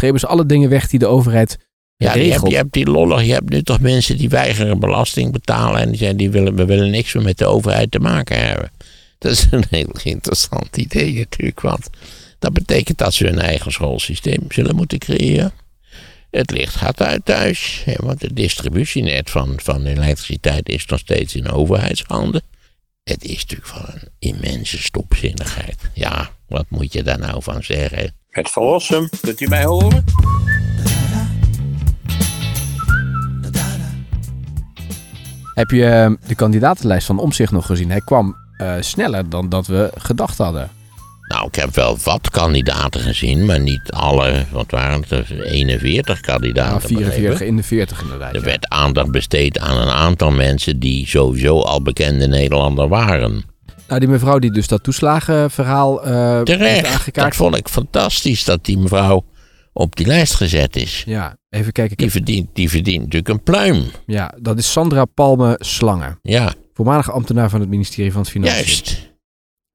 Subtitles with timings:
[0.00, 1.58] strepen ze alle dingen weg die de overheid
[1.96, 2.50] Ja, je hebt, regelt.
[2.50, 5.98] je hebt die lollig, je hebt nu toch mensen die weigeren belasting betalen en die
[5.98, 8.70] zeggen, die willen, we willen niks meer met de overheid te maken hebben.
[9.18, 11.90] Dat is een heel interessant idee natuurlijk, want
[12.38, 15.52] dat betekent dat ze hun eigen schoolsysteem zullen moeten creëren.
[16.30, 21.34] Het licht gaat uit thuis, hè, want het distributienet van, van elektriciteit is nog steeds
[21.34, 22.42] in overheidshanden.
[23.02, 25.76] Het is natuurlijk van een immense stopzinnigheid.
[25.94, 28.14] Ja, wat moet je daar nou van zeggen?
[28.30, 30.04] Het verlossen, kunt u mij horen?
[35.54, 37.90] Heb je eh, de kandidatenlijst van Omzicht nog gezien?
[37.90, 40.70] Hij kwam eh, sneller dan dat we gedacht hadden.
[41.28, 44.44] Nou, ik heb wel wat kandidaten gezien, maar niet alle.
[44.50, 45.10] Wat waren het?
[45.10, 45.42] er?
[45.42, 46.70] 41 kandidaten.
[46.70, 47.46] Nou, 44 begrepen.
[47.46, 48.34] in de 40 inderdaad.
[48.34, 48.44] Er ja.
[48.44, 53.44] werd aandacht besteed aan een aantal mensen die sowieso al bekende Nederlander waren.
[53.90, 56.82] Nou, die mevrouw die dus dat toeslagenverhaal eh heeft Terecht.
[56.82, 57.36] Dat aangekaart.
[57.36, 59.24] vond ik fantastisch dat die mevrouw
[59.72, 61.02] op die lijst gezet is.
[61.06, 61.96] Ja, even kijken.
[61.96, 63.84] Die verdient, die verdient natuurlijk een pluim.
[64.06, 66.18] ja, dat is Sandra Palme Slangen.
[66.22, 68.56] Ja, Voormalig ambtenaar van het ministerie van Financiën.
[68.64, 69.10] juist.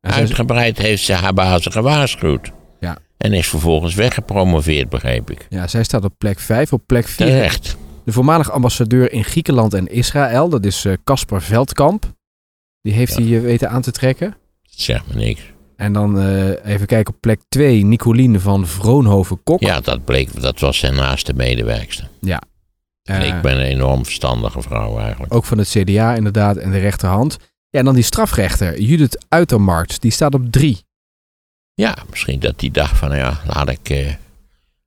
[0.01, 2.51] En Uitgebreid heeft ze haar bazen gewaarschuwd.
[2.79, 2.97] Ja.
[3.17, 5.45] En is vervolgens weggepromoveerd, begreep ik.
[5.49, 6.73] ja, zij staat op plek 5.
[6.73, 7.77] Op plek 4 Terecht.
[8.05, 10.49] de voormalig ambassadeur in Griekenland en Israël.
[10.49, 12.13] Dat is eh, Casper Veldkamp.
[12.85, 14.35] Die heeft hij eh, weten aan te trekken.
[14.61, 15.41] Zeg me niks.
[15.75, 19.61] En dan eh, even kijken op plek 2, Nicoline van Vroonhoven-Kok.
[19.61, 22.09] Ja, dat bleek, dat was zijn naaste medewerkster.
[23.03, 25.33] Eh, ik ben een enorm verstandige vrouw eigenlijk.
[25.33, 27.37] Ook van het CDA inderdaad en de rechterhand.
[27.69, 30.83] Ja, en dan die strafrechter, Judith Uitermarkt, die staat op 3.
[31.73, 34.13] Ja, misschien dat die dacht van, ja, laat ik, eh,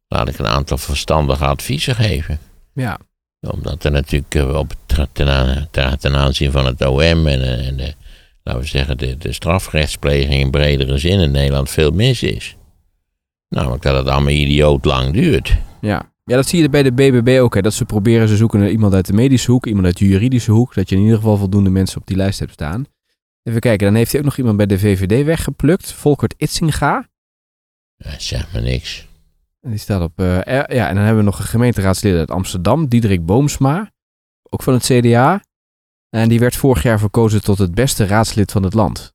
[0.08, 2.38] laat ik een aantal verstandige adviezen geven.
[2.72, 2.98] Ja,
[3.41, 7.42] Omdat er natuurlijk eh, op, het- ten, aan- ten, ten aanzien van het OM en,
[7.42, 7.95] eh, en de,
[8.42, 12.56] laten we zeggen, de, de strafrechtspleging in bredere zin in Nederland veel mis is.
[13.48, 15.56] Namelijk dat het allemaal idioot lang duurt.
[15.80, 16.12] ja.
[16.25, 17.55] Ja, dat zie je bij de BBB ook.
[17.55, 20.06] Hè, dat ze proberen, ze zoeken naar iemand uit de medische hoek, iemand uit de
[20.08, 20.75] juridische hoek.
[20.75, 22.84] Dat je in ieder geval voldoende mensen op die lijst hebt staan.
[23.42, 25.92] Even kijken, dan heeft hij ook nog iemand bij de VVD weggeplukt.
[25.92, 27.08] Volkert Itzinga.
[27.96, 29.07] Ja, zeg maar niks.
[29.61, 30.13] En die staat op...
[30.20, 33.91] eh, er- ja, en dan hebben we nog een gemeenteraadslid uit Amsterdam, Diederik Boomsma.
[34.51, 35.42] Ook van het CDA.
[36.11, 39.13] En die werd vorig jaar verkozen tot het beste raadslid van het land.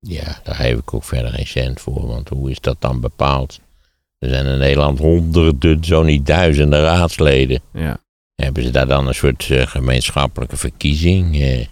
[0.00, 3.60] Ja, daar heb ik ook verder geen cent voor, want hoe is dat dan bepaald?
[4.18, 7.60] Er zijn in Nederland honderden, zo niet duizenden raadsleden.
[7.72, 7.96] Ja.
[8.34, 11.34] Hebben ze daar dan een soort eh, gemeenschappelijke verkiezing?
[11.40, 11.66] Eh,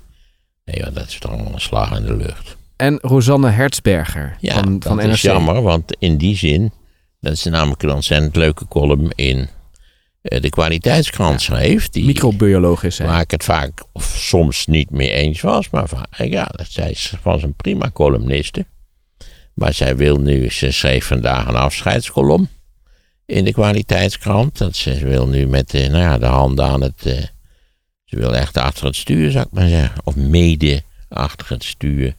[0.64, 2.56] nee, dat is toch allemaal een slag in de lucht.
[2.76, 5.12] En Rosanne Hertzberger Ja, van, dat van NRC.
[5.12, 6.72] is jammer, want in die zin,
[7.26, 9.48] dat is namelijk een ontzettend leuke column in
[10.22, 11.88] eh, de kwaliteitskrant schreef.
[11.88, 13.06] Die, Microbioloog is hij.
[13.06, 17.12] Waar ik het vaak of soms niet mee eens was, maar vaak, ja, zij is-
[17.22, 18.66] was een prima columniste.
[19.54, 22.48] Maar zij wil nu, ze schreef vandaag een afscheidskolom
[23.26, 24.58] in de kwaliteitskrant.
[24.58, 27.22] Dat ze wil nu met de, nou ja, de handen aan het, eh,
[28.04, 30.00] ze wil echt achter het stuur, zou ik maar zeggen.
[30.04, 32.14] Of mede achter het stuur,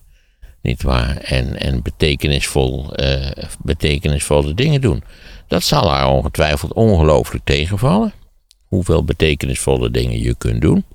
[0.67, 5.03] En, en betekenisvol, eh, betekenisvolle dingen doen.
[5.47, 8.13] Dat zal haar ongetwijfeld ongelooflijk tegenvallen
[8.67, 10.85] hoeveel betekenisvolle dingen je kunt doen.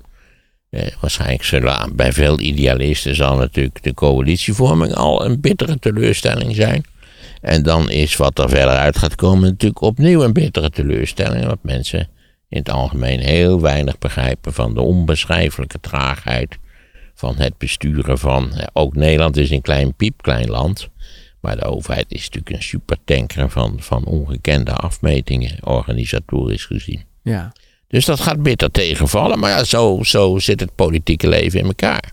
[0.69, 6.85] Eh, waarschijnlijk zullen bij veel idealisten zal natuurlijk de coalitievorming al een bittere teleurstelling zijn.
[7.41, 11.45] En dan is wat er verder uit gaat komen natuurlijk opnieuw een bittere teleurstelling.
[11.45, 12.09] Want mensen
[12.49, 16.57] in het algemeen heel weinig begrijpen van de onbeschrijfelijke traagheid
[17.23, 18.53] van het besturen van.
[18.53, 20.89] eh, Ook Nederland is een klein piepklein land.
[21.41, 27.03] Maar de overheid is natuurlijk een supertanker van, van ongekende afmetingen, organisatorisch gezien.
[27.21, 27.51] Ja.
[27.87, 29.39] Dus dat gaat bitter tegenvallen.
[29.39, 32.11] Maar ja, zo, zo zit het politieke leven in elkaar.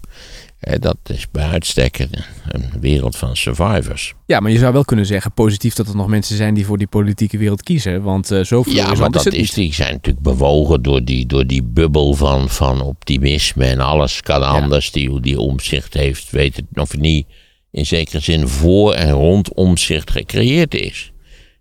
[0.60, 4.15] Eh, Dat is bij uitstek een wereld van survivors.
[4.26, 6.78] ja, maar je zou wel kunnen zeggen positief dat er nog mensen zijn die voor
[6.78, 8.03] die politieke wereld kiezen.
[8.03, 11.26] Want eh zoveel Ja, is maar anders dat is, die zijn natuurlijk bewogen door die,
[11.26, 13.65] door die bubbel van, van optimisme.
[13.65, 14.91] En alles kan anders.
[14.93, 17.27] Die, die omzicht heeft, weet het of niet
[17.71, 21.12] in zekere zin voor en rond omzicht gecreëerd is.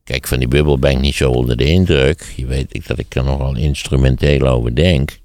[0.04, 2.34] Kijk, van die bubbel ben ik niet zo onder de indruk.
[2.36, 5.20] Je weet ik dat ik er nogal instrumenteel over denk.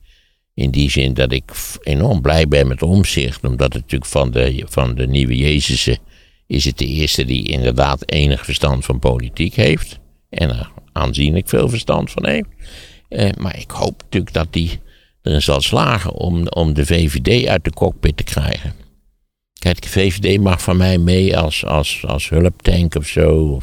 [0.54, 1.50] In die zin dat ik
[1.82, 3.44] enorm blij ben met omzicht.
[3.44, 5.98] Omdat het natuurlijk van de, van de nieuwe Jezusen
[6.46, 9.98] is het de eerste die inderdaad enig verstand van politiek heeft.
[10.28, 12.48] En er aanzienlijk veel verstand van heeft.
[13.08, 14.80] Eh, maar ik hoop natuurlijk dat die
[15.22, 18.72] erin zal slagen om, om de VVD uit de cockpit te krijgen.
[19.58, 23.60] Kijk, de VVD mag van mij mee als, als, als hulptank of zo.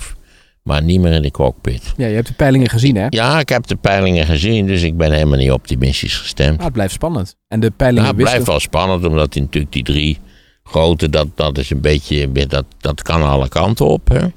[0.64, 1.94] Maar niet meer in de cockpit.
[1.98, 3.06] Ja, je hebt de peilingen gezien, hè?
[3.10, 6.58] Ja, ik heb de peilingen gezien, dus ik ben helemaal niet optimistisch gestemd.
[6.58, 7.36] Ah, het blijft spannend.
[7.48, 10.18] En de peilingen Nou, het blijft wel spannend, omdat die, natuurlijk die drie
[10.64, 14.10] grote, dat, dat is een beetje, dat, dat kan alle kanten op.
[14.10, 14.28] Hè?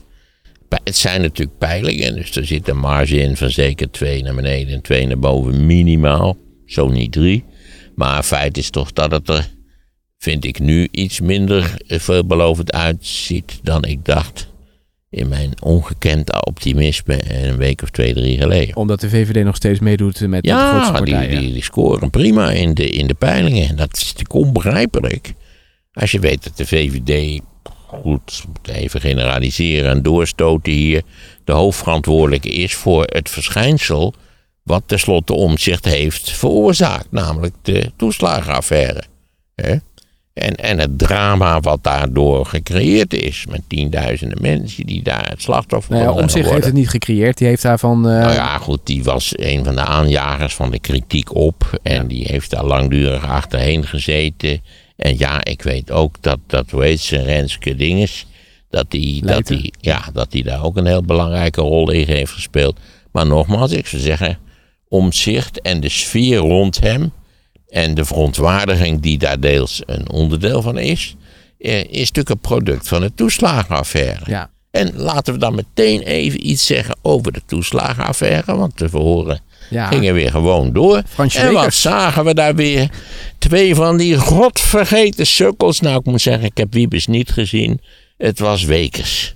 [0.84, 4.74] Het zijn natuurlijk peilingen, dus er zit een marge in van zeker twee naar beneden
[4.74, 6.36] en twee naar boven minimaal.
[6.66, 7.44] Zo niet drie.
[7.94, 9.48] Maar feit is toch dat het er,
[10.18, 14.52] vind ik nu, iets minder eh, veelbelovend uitziet dan ik dacht.
[15.14, 18.76] In mijn ongekend optimisme een week of twee, drie geleden.
[18.76, 21.40] Omdat de VVD nog steeds meedoet met de grootste Ja, die, partijen.
[21.40, 23.76] die, die scoren prima in de, in de peilingen.
[23.76, 25.32] Dat is natuurlijk onbegrijpelijk.
[25.92, 27.40] Als je weet dat de VVD,
[27.86, 31.02] goed, even generaliseren en doorstoten hier,
[31.44, 34.14] de hoofdverantwoordelijke is voor het verschijnsel
[34.62, 39.02] wat tenslotte omzicht heeft veroorzaakt, namelijk de toeslagenaffaire.
[39.54, 39.76] Hè?
[40.34, 45.92] En, en het drama wat daardoor gecreëerd is, met tienduizenden mensen die daar het slachtoffer
[45.92, 47.38] Nou ja, van om zich heeft het niet gecreëerd.
[47.38, 48.08] Die heeft daarvan...
[48.08, 51.78] eh, Nou ja, goed, die was een van de aanjagers van de kritiek op.
[51.82, 52.02] En Ja.
[52.02, 54.62] die heeft daar langdurig achterheen gezeten.
[54.96, 58.26] En ja, ik weet ook dat, dat hoe heet ze, Renske Dinges,
[58.70, 62.32] dat die, dat, die, ja, dat die daar ook een heel belangrijke rol in heeft
[62.32, 62.78] gespeeld.
[63.12, 64.38] Maar nogmaals, ik zou zeggen,
[64.88, 67.12] omzicht en de sfeer rond hem
[67.74, 71.14] en de verontwaardiging die daar deels een onderdeel van is,
[71.58, 74.20] eh, is natuurlijk een product van de toeslagenaffaire.
[74.26, 74.50] ja.
[74.70, 78.56] En laten we dan meteen even iets zeggen over de toeslagenaffaire.
[78.56, 79.40] Want de verhoren
[79.70, 79.86] Ja.
[79.86, 81.02] gingen weer gewoon door.
[81.08, 82.90] Fransje en wat zagen we daar weer?
[83.38, 85.80] Twee van die godvergeten sukkels.
[85.80, 87.80] Nou, ik moet zeggen, ik heb Wiebes niet gezien.
[88.16, 89.34] Het was Wekers.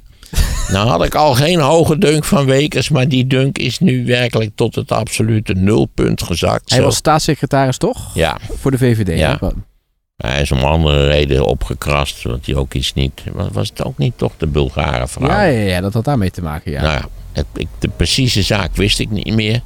[0.73, 2.89] Nou had ik al geen hoge dunk van Wekers.
[2.89, 6.71] Maar die dunk is nu werkelijk tot het absolute nulpunt gezakt.
[6.71, 6.85] Hij Zo.
[6.85, 8.15] was staatssecretaris toch?
[8.15, 9.19] Ja, Voor de VVD.
[9.19, 9.39] Ja.
[9.41, 9.49] hè?
[10.17, 12.23] hij is om andere reden opgekrast.
[12.23, 13.23] Want hij ook iets niet...
[13.33, 15.29] Was was het ook niet toch de Bulgare vrouw?
[15.29, 16.83] Ja, ja, ja, dat had daarmee te maken, ja.
[16.83, 19.61] Nou ja, het, ik, de precieze zaak wist ik niet meer.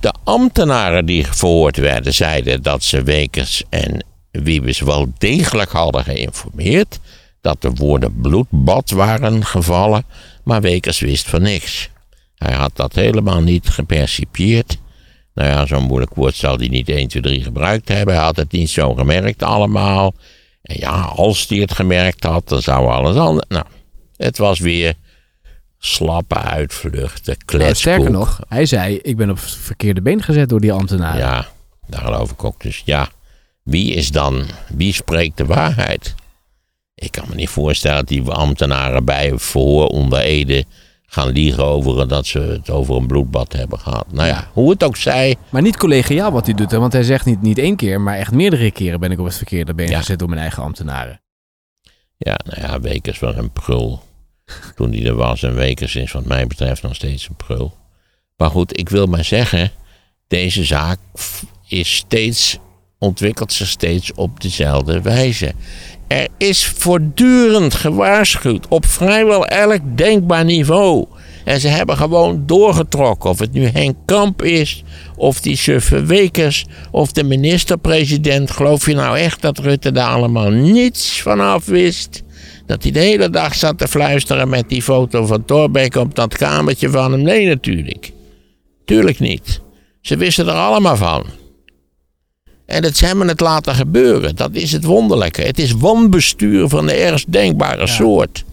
[0.00, 6.98] De ambtenaren die verhoord werden zeiden dat ze Wekers en Wiebes wel degelijk hadden geïnformeerd.
[7.40, 10.04] Dat de woorden bloedbad waren gevallen,
[10.44, 11.90] maar Wekers wist van niks.
[12.34, 14.76] Hij had dat helemaal niet gepercipieerd.
[15.34, 18.14] Nou ja, zo'n moeilijk woord zal hij niet 1, 2, 3 gebruikt hebben.
[18.14, 20.14] Hij had het niet zo gemerkt allemaal.
[20.62, 23.46] En ja, als hij het gemerkt had, dan zou alles anders.
[23.48, 23.64] Nou,
[24.16, 24.94] het was weer
[25.78, 27.76] slappe uitvluchten, Nou, kletskoek.
[27.76, 31.18] sterker nog, hij zei, ik ben op het verkeerde been gezet door die ambtenaren.
[31.20, 31.46] Ja,
[31.86, 32.62] daar geloof ik ook.
[32.62, 33.08] Dus ja,
[33.62, 36.14] wie is dan, wie spreekt de waarheid?
[36.98, 40.64] Ik kan me niet voorstellen dat die ambtenaren bij voor onder Ede
[41.06, 44.12] gaan liegen over dat ze het over een bloedbad hebben gehad.
[44.12, 47.02] Nou ja, hoe het ook zij, Maar niet collegiaal wat hij doet, hè, want hij
[47.02, 49.88] zegt niet, niet één keer, maar echt meerdere keren ben ik op het verkeerde been
[49.88, 49.98] Ja.
[49.98, 51.20] gezet door mijn eigen ambtenaren.
[52.16, 54.02] ja, nou ja, Wekers was een prul.
[54.74, 57.76] Toen hij er was en Wekers is wat mij betreft nog steeds een prul.
[58.36, 59.70] Maar goed, ik wil maar zeggen,
[60.28, 60.98] deze zaak
[61.68, 62.58] is steeds,
[62.98, 65.52] ontwikkelt zich steeds op dezelfde wijze.
[66.06, 71.06] Er is voortdurend gewaarschuwd op vrijwel elk denkbaar niveau.
[71.44, 73.30] En ze hebben gewoon doorgetrokken.
[73.30, 74.84] Of het nu Henk Kamp is,
[75.16, 78.50] of die suffe Wekers, of de minister-president.
[78.50, 82.22] Geloof je nou echt dat Rutte daar allemaal niets van af wist?
[82.66, 86.36] Dat hij de hele dag zat te fluisteren met die foto van Torbeck op dat
[86.36, 87.22] kamertje van hem?
[87.22, 88.12] Nee, natuurlijk.
[88.84, 89.60] Tuurlijk niet.
[90.00, 91.24] Ze wisten er allemaal van.
[92.68, 94.36] En dat ze hebben het laten gebeuren.
[94.36, 95.42] Dat is het wonderlijke.
[95.42, 98.44] Het is wanbestuur van de ergst denkbare soort.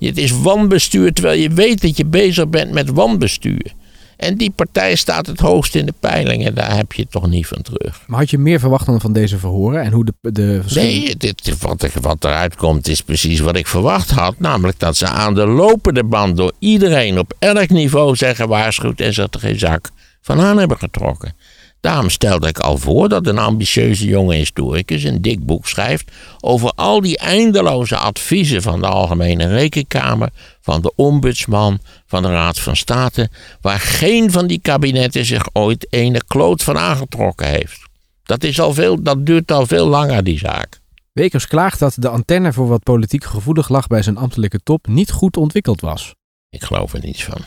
[0.00, 3.72] Het is wanbestuur terwijl je weet dat je bezig bent met wanbestuur.
[4.16, 6.54] En die partij staat het hoogst in de peilingen.
[6.54, 8.02] Daar heb je het toch niet van terug.
[8.06, 11.58] Maar had je meer verwacht dan van deze verhoren en hoe de, de Nee, dit,
[11.60, 14.34] wat, er- wat eruit komt is precies wat ik verwacht had.
[14.38, 19.14] Namelijk dat ze aan de lopende band door iedereen op elk niveau zijn gewaarschuwd en
[19.14, 21.34] ze er geen zak van aan hebben getrokken.
[21.82, 26.10] Daarom stelde ik al voor dat een ambitieuze jonge historicus een dik boek schrijft
[26.40, 32.58] over al die eindeloze adviezen van de Algemene Rekenkamer, van de Ombudsman, van de Raad
[32.58, 37.80] van State, waar geen van die kabinetten zich ooit ene kloot van aangetrokken heeft.
[38.22, 40.80] Dat, is al veel, dat duurt al veel langer, die zaak.
[41.12, 45.10] Wekers klaagt dat de antenne voor wat politiek gevoelig lag bij zijn ambtelijke top niet
[45.10, 46.14] goed ontwikkeld was.
[46.50, 47.44] Ik geloof er niets van.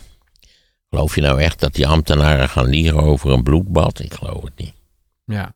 [0.95, 3.99] Geloof je nou echt dat die ambtenaren gaan liegen over een bloedbad?
[3.99, 4.73] Ik geloof het niet.
[5.25, 5.53] Ja.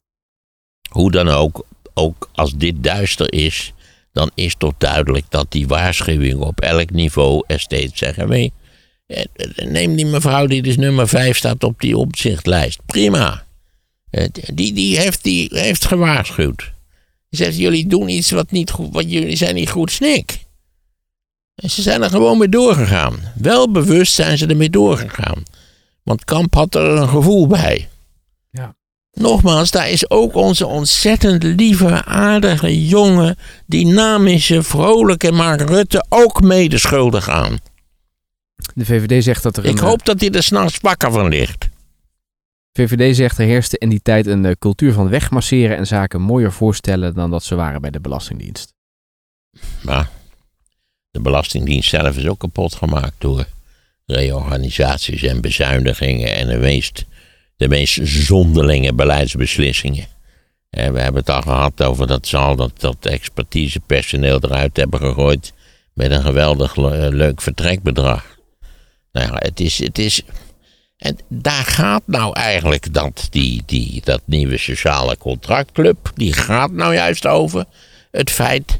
[0.89, 3.73] Hoe dan ook, ook als dit duister is,
[4.11, 8.51] dan is toch duidelijk dat die waarschuwingen op elk niveau er steeds zeggen: mee.
[9.07, 9.23] eh,
[9.55, 12.79] Neem die mevrouw die dus nummer 5 staat op die opzichtlijst.
[12.85, 13.45] Prima.
[14.09, 16.71] Eh, Die, die, heeft, die heeft gewaarschuwd.
[17.29, 20.39] Die zegt: Jullie doen iets wat niet goed, wat jullie zijn niet goed snik.
[21.59, 23.19] En ze zijn er gewoon mee doorgegaan.
[23.35, 25.43] Wel bewust zijn ze ermee doorgegaan.
[26.03, 27.89] Want Kamp had er een gevoel bij.
[28.51, 28.75] Ja.
[29.11, 36.77] Nogmaals, daar is ook onze ontzettend lieve, aardige jonge, dynamische, vrolijke Mark Rutte ook mede
[36.77, 37.57] schuldig aan.
[38.73, 41.69] De VVD zegt dat er een, Ik hoop dat hij er s'nachts wakker van ligt.
[42.73, 46.51] VVD zegt er heerste in die tijd een eh, cultuur van wegmasseren en zaken mooier
[46.51, 48.73] voorstellen dan dat ze waren bij de Belastingdienst.
[49.81, 50.09] Maar
[51.11, 53.45] de Belastingdienst zelf is ook kapot gemaakt door
[54.05, 57.05] reorganisaties en bezuinigingen en de meest,
[57.57, 60.07] de meest zonderlinge beleidsbeslissingen.
[60.69, 64.99] En we hebben het al gehad over dat ze al dat, dat expertisepersoneel eruit hebben
[64.99, 65.53] gegooid
[65.93, 68.37] met een geweldig le- leuk vertrekbedrag.
[69.11, 70.21] Nou ja, het is, het is,
[70.97, 76.93] en daar gaat nou eigenlijk dat, die, die, dat nieuwe sociale contractclub, die gaat nou
[76.93, 77.65] juist over
[78.11, 78.78] het feit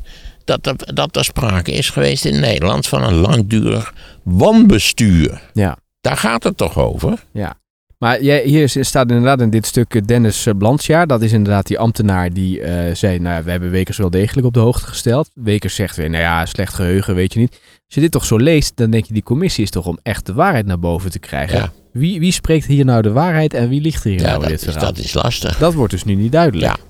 [0.50, 5.42] dat er, dat er sprake is geweest in Nederland van een langdurig wanbestuur.
[5.54, 7.14] Ja, Daar gaat het toch over?
[7.32, 7.58] ja.
[7.98, 11.08] Maar jij, hier staat inderdaad in dit stuk Dennis eh, Blansjaar.
[11.08, 14.48] Dat is inderdaad die ambtenaar die eh, zei, nou ja, we hebben Wekers wel degelijk
[14.48, 15.30] op de hoogte gesteld.
[15.34, 17.52] Wekers zegt weer, nou ja, slecht geheugen, weet je niet.
[17.86, 20.26] Als je dit toch zo leest, dan denk je, die commissie is toch om echt
[20.26, 21.58] de waarheid naar boven te krijgen.
[21.58, 21.72] Ja.
[21.92, 24.50] Wie, wie spreekt hier nou de waarheid en wie ligt er hier Ja, nou in
[24.50, 24.82] dit verhaal?
[24.84, 25.58] dat is lastig.
[25.58, 26.76] Dat wordt dus nu niet duidelijk.
[26.78, 26.84] Ja.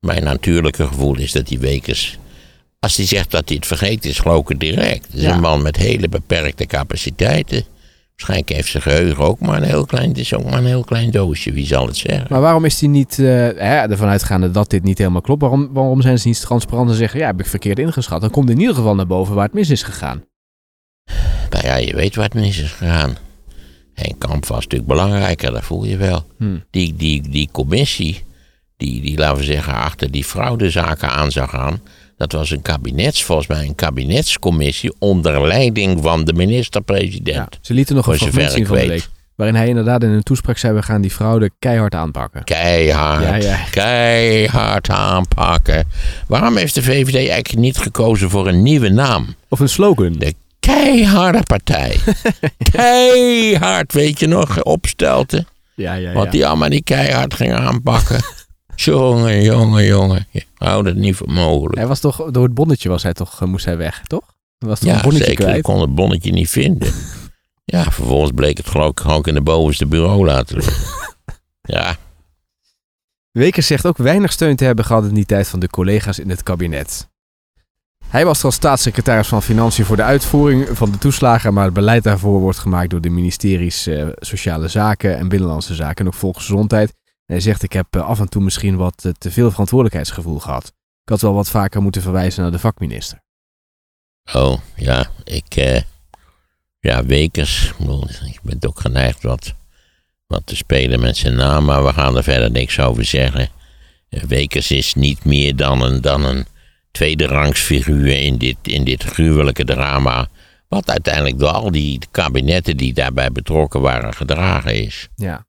[0.00, 2.18] Mijn natuurlijke gevoel is dat die Wekers,
[2.86, 5.06] als hij zegt dat hij het vergeet, is geloof ik het direct.
[5.06, 5.34] Het is Ja.
[5.34, 7.64] een man met hele beperkte capaciteiten.
[8.10, 10.84] Waarschijnlijk heeft zijn geheugen ook maar een heel klein, het is ook maar een heel
[10.84, 12.26] klein doosje, wie zal het zeggen?
[12.28, 15.72] Maar waarom is hij niet, eh, hè, ervan uitgaande dat dit niet helemaal klopt, waarom,
[15.72, 18.20] waarom zijn ze niet transparant en zeggen, ja, heb ik verkeerd ingeschat?
[18.20, 20.24] Dan komt in ieder geval naar boven waar het mis is gegaan.
[21.50, 23.16] Nou ja, je weet wat mis is gegaan.
[23.94, 26.26] Henk Kamp was natuurlijk belangrijker, dat voel je wel.
[26.38, 26.56] Hm.
[26.70, 28.24] Die, die, die commissie,
[28.76, 31.80] die, die, laten we zeggen, achter die fraudezaken aan zou gaan.
[32.16, 37.36] Dat was een kabinets, volgens mij een kabinetscommissie onder leiding van de minister-president.
[37.36, 39.08] Ja, ze lieten nog een fragment zien ik van de week.
[39.34, 42.44] Waarin hij inderdaad in een toespraak zei, we gaan die fraude keihard aanpakken.
[42.44, 43.58] Keihard, Ja, ja.
[43.70, 45.84] keihard aanpakken.
[46.26, 49.34] Waarom heeft de VVD eigenlijk niet gekozen voor een nieuwe naam?
[49.48, 50.12] Of een slogan.
[50.12, 51.96] De keiharde partij.
[52.72, 55.46] keihard, weet je nog, opstelten.
[55.74, 58.20] Ja, ja, Wat die allemaal die keihard gingen aanpakken.
[58.76, 60.26] Jongen, jongen, jongen.
[60.30, 61.74] Ik hou dat niet voor mogelijk.
[61.78, 64.22] Hij was toch, door het bonnetje was hij toch, eh, moest hij weg, toch?
[64.58, 65.44] Hij was toch Ja, een bonnetje zeker.
[65.44, 65.62] Ik kwijt?
[65.62, 66.92] kon het bonnetje niet vinden.
[67.68, 70.74] Ja, vervolgens bleek het geloof ik gewoon in de bovenste bureau laten liggen.
[71.62, 71.96] Ja,
[73.30, 76.30] Wekers zegt ook weinig steun te hebben gehad in die tijd van de collega's in
[76.30, 77.08] het kabinet.
[78.08, 82.02] Hij was als staatssecretaris van Financiën voor de uitvoering van de toeslagen, maar het beleid
[82.04, 86.94] daarvoor wordt gemaakt door de ministeries eh, Sociale Zaken en Binnenlandse Zaken en ook Volksgezondheid.
[87.26, 90.66] Hij zegt, ik heb eh, af en toe misschien wat eh, te veel verantwoordelijkheidsgevoel gehad.
[91.06, 93.22] Ik had wel wat vaker moeten verwijzen naar de vakminister.
[94.32, 95.82] oh, ja, ik, eh,
[96.80, 97.72] ja, Wekers,
[98.26, 99.54] ik ben ook geneigd wat,
[100.26, 103.48] wat te spelen met zijn naam, maar we gaan er verder niks over zeggen.
[104.08, 106.46] Eh, Wekers is niet meer dan een, dan een
[106.90, 110.28] tweede rangs figuur in dit, in dit gruwelijke drama,
[110.68, 115.08] wat uiteindelijk door al die kabinetten die daarbij betrokken waren gedragen is.
[115.14, 115.46] Ja.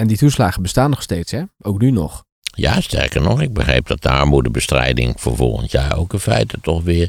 [0.00, 1.42] En die toeslagen bestaan nog steeds, hè?
[1.62, 2.24] Ook nu nog.
[2.42, 6.82] Ja, sterker nog, ik begreep dat de armoedebestrijding voor volgend jaar ook in feite toch
[6.82, 7.08] weer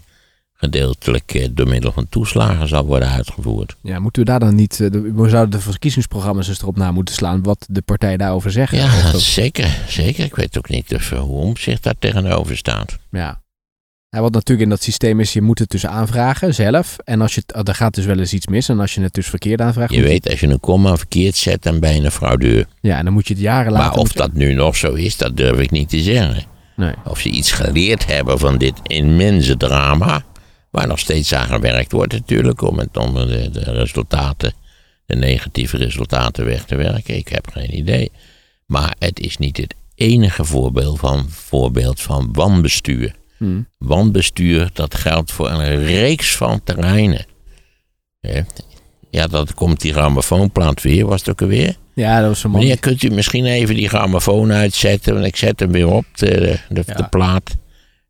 [0.53, 3.75] gedeeltelijk eh, door middel van toeslagen zal worden uitgevoerd.
[3.81, 4.79] Ja, moeten we daar dan niet...
[4.79, 8.77] eh, We zouden de verkiezingsprogramma's eens erop na moeten slaan wat de partijen daarover zeggen.
[8.77, 10.25] Ja, zeker, zeker.
[10.25, 12.97] Ik weet ook niet of, eh, hoe omzicht daar tegenover staat.
[13.11, 13.40] Ja.
[14.13, 16.97] Ja, wat natuurlijk in dat systeem is, je moet het dus aanvragen zelf.
[17.03, 18.69] En als je het, er gaat dus wel eens iets mis.
[18.69, 19.93] En als je het dus verkeerd aanvraagt.
[19.93, 22.65] Je weet, als je een komma verkeerd zet, dan ben je een fraudeur.
[22.81, 23.87] Ja, en dan moet je het jaren later...
[23.87, 26.43] Maar of dat nu nog zo is, dat durf ik niet te zeggen.
[26.75, 26.93] Nee.
[27.05, 30.23] Of ze iets geleerd hebben van dit immense drama.
[30.69, 32.61] Waar nog steeds aan gewerkt wordt natuurlijk.
[32.61, 34.53] Om, het, om de, de resultaten,
[35.05, 37.15] de negatieve resultaten weg te werken.
[37.15, 38.11] Ik heb geen idee.
[38.65, 43.19] Maar het is niet het enige voorbeeld van, voorbeeld van wanbestuur.
[43.41, 43.61] Hm.
[43.77, 47.25] Wanbestuur, dat geldt voor een reeks van terreinen.
[49.09, 51.75] Ja, dat komt die grammofoonplaat weer, was het ook alweer?
[51.95, 52.59] Ja, dat was een man.
[52.59, 55.13] Meneer, kunt u misschien even die grammofoon uitzetten?
[55.13, 56.93] Want ik zet hem weer op, de, de, Ja.
[56.93, 57.57] de plaat.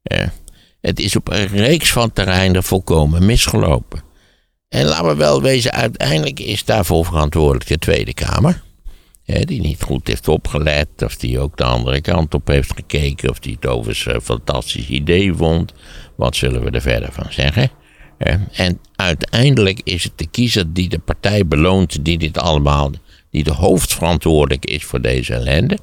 [0.04, 0.28] Eh,
[0.82, 4.02] het is op een reeks van terreinen volkomen misgelopen.
[4.70, 8.62] En laten we wel wezen, uiteindelijk is daarvoor verantwoordelijk de Tweede Kamer.
[9.24, 13.30] Hè, die niet goed heeft opgelet, of die ook de andere kant op heeft gekeken,
[13.30, 15.74] of die het overigens een fantastisch idee vond.
[16.16, 17.72] Wat zullen we er verder van zeggen?
[18.18, 22.92] Eh, en uiteindelijk is het de kiezer die de partij beloont, die dit allemaal,
[23.30, 25.78] die de hoofdverantwoordelijk is voor deze ellende.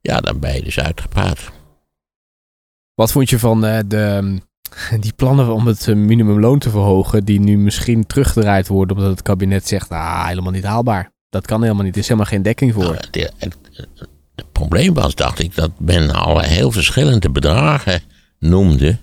[0.00, 1.50] Ja, dan ben je dus uitgepraat.
[2.94, 4.38] Wat vond je van eh, de,
[5.00, 9.22] die plannen om het eh, minimumloon te verhogen, die nu misschien teruggedraaid worden omdat het
[9.22, 11.16] kabinet zegt, ah, helemaal niet haalbaar.
[11.30, 11.94] Dat kan helemaal niet.
[11.94, 12.82] Er is helemaal geen dekking voor.
[12.82, 13.56] Nou, het, het-
[14.52, 18.00] probleem was, dacht ik, dat men al heel verschillende bedragen
[18.38, 18.96] noemde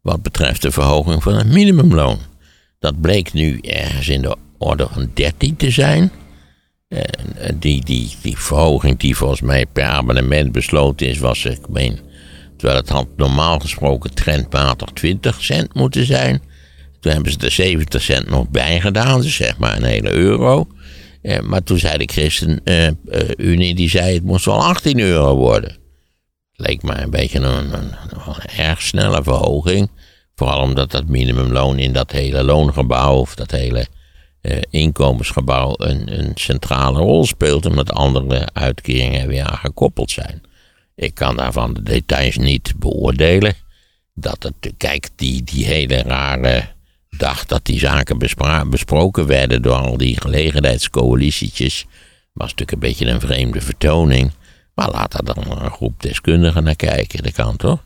[0.00, 2.18] wat betreft de verhoging van het minimumloon.
[2.78, 6.10] Dat bleek nu ergens in de orde van 13 te zijn.
[6.88, 7.00] Eh,
[7.54, 11.98] die, die, die verhoging die volgens mij per abonnement besloten is, was, ik meen,
[12.56, 16.42] terwijl het had normaal gesproken trendmatig 20 cent moeten zijn.
[17.00, 20.66] Toen hebben ze er 70 cent nog bij gedaan, dus zeg maar een hele euro.
[21.22, 25.76] Eh, maar toen zei de ChristenUnie, die zei het moest wel 18 euro worden.
[26.52, 27.90] Leek mij een beetje een, een,
[28.56, 29.90] erg snelle verhoging.
[30.34, 33.86] Vooral omdat dat minimumloon in dat hele loongebouw of dat hele
[34.40, 37.66] eh, inkomensgebouw een, een centrale rol speelt.
[37.66, 40.42] Omdat andere uitkeringen weer aan gekoppeld zijn.
[40.94, 43.54] Ik kan daarvan de details niet beoordelen.
[44.14, 46.68] Dat het, kijk, die, die hele rare
[47.16, 48.18] dag dat die zaken
[48.70, 51.86] besproken werden door al die gelegenheidscoalitietjes.
[52.32, 54.32] Was natuurlijk een beetje een vreemde vertoning.
[54.74, 57.84] Maar laat er dan een groep deskundigen naar kijken, dat kan toch?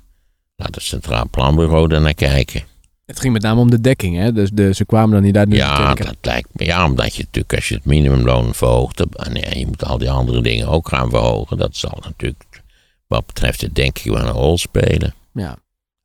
[0.56, 2.62] Laat het Centraal Planbureau er naar kijken.
[3.06, 4.32] Het ging met name om de dekking, hè?
[4.32, 5.52] Dus de, ze kwamen dan niet uit.
[5.52, 6.64] Ja, dat lijkt me.
[6.64, 9.16] Ja, omdat je natuurlijk, als je het minimumloon verhoogt.
[9.16, 11.56] en je moet al die andere dingen ook gaan verhogen.
[11.56, 12.62] Dat zal natuurlijk,
[13.06, 15.14] wat betreft het denk ik, wel een rol spelen.
[15.32, 15.56] Ja.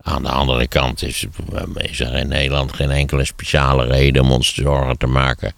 [0.02, 1.26] Aan de andere kant is,
[1.76, 5.54] is er in Nederland geen enkele speciale reden om ons zorgen te maken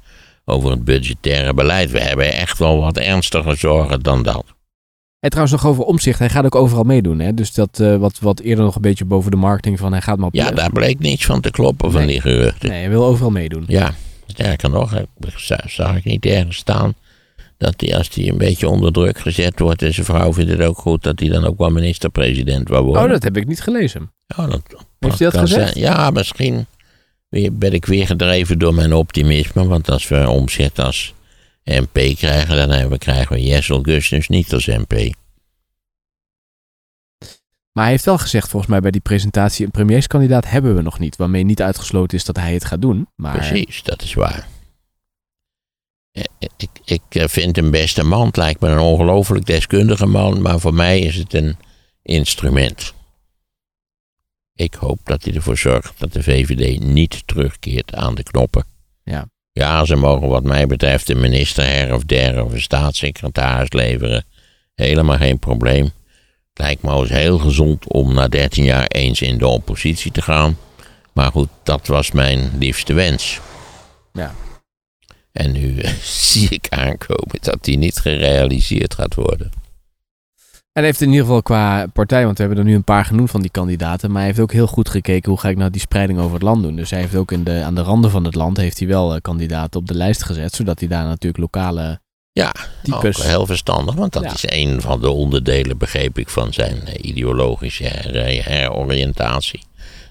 [0.46, 1.92] over het budgettaire beleid.
[1.92, 4.46] We hebben echt wel wat ernstiger zorgen dan dat.
[5.20, 6.20] En trouwens nog over omzicht.
[6.20, 7.20] Hij gaat ook overal meedoen.
[7.20, 7.34] Hè?
[7.34, 10.18] Dus dat uh, wat, wat eerder nog een beetje boven de marketing van hij gaat
[10.18, 10.34] maar op...
[10.34, 12.70] Ja, daar bleek niets van te kloppen van die geruchten.
[12.70, 13.64] Nee, hij wil overal meedoen.
[13.68, 13.94] Ja,
[14.28, 14.94] sterker nog,
[15.66, 16.94] zag ik niet ergens staan
[17.58, 20.62] dat hij als hij een beetje onder druk gezet wordt en zijn vrouw vindt het
[20.62, 23.04] ook goed, dat hij dan ook wel minister-president wil worden.
[23.04, 24.12] Oh, dat heb ik niet gelezen.
[24.36, 24.62] Dat,
[25.00, 25.74] Heeft hij dat gezegd?
[25.74, 25.86] Zijn.
[25.86, 26.66] Ja, misschien
[27.52, 31.14] ben ik weer gedreven door mijn optimisme, want als we omzet als
[31.64, 34.94] MP krijgen, dan krijgen we Jessel Augustus niet als MP.
[37.72, 41.00] Maar hij heeft wel gezegd, volgens mij bij die presentatie, een premierskandidaat hebben we nog
[41.00, 41.16] niet.
[41.16, 43.08] Waarmee niet uitgesloten is dat hij het gaat doen.
[43.16, 43.38] Maar...
[43.38, 44.48] Precies, dat is waar.
[46.58, 48.26] Ik, ik vind hem best een man.
[48.26, 50.42] Het lijkt me een ongelooflijk deskundige man.
[50.42, 51.58] Maar voor mij is het een
[52.02, 52.94] instrument.
[54.56, 58.66] Ik hoop dat hij ervoor zorgt dat de VVD niet terugkeert aan de knoppen.
[59.04, 59.28] Ja.
[59.52, 64.26] Ja, ze mogen wat mij betreft een minister her of der of een staatssecretaris leveren.
[64.76, 65.84] Helemaal geen probleem.
[65.84, 70.22] Het lijkt me eens heel gezond om na 13 jaar eens in de oppositie te
[70.22, 70.58] gaan.
[71.14, 73.40] Maar goed, dat was mijn liefste wens.
[74.14, 74.36] Ja.
[75.32, 75.82] En nu
[76.30, 79.52] zie ik aankomen dat die niet gerealiseerd gaat worden.
[80.74, 83.06] En hij heeft in ieder geval qua partij, want we hebben er nu een paar
[83.06, 85.70] genoemd van die kandidaten, maar hij heeft ook heel goed gekeken hoe ga ik nou
[85.72, 86.76] die spreiding over het land doen.
[86.76, 89.16] Dus hij heeft ook in de, aan de randen van het land heeft hij wel
[89.16, 92.00] uh, kandidaten op de lijst gezet, zodat hij daar natuurlijk lokale
[92.32, 92.52] ja,
[92.84, 93.18] types...
[93.18, 97.06] ook heel verstandig, want dat is een van de onderdelen, begreep ik, van zijn eh,
[97.06, 99.64] ideologische her heroriëntatie.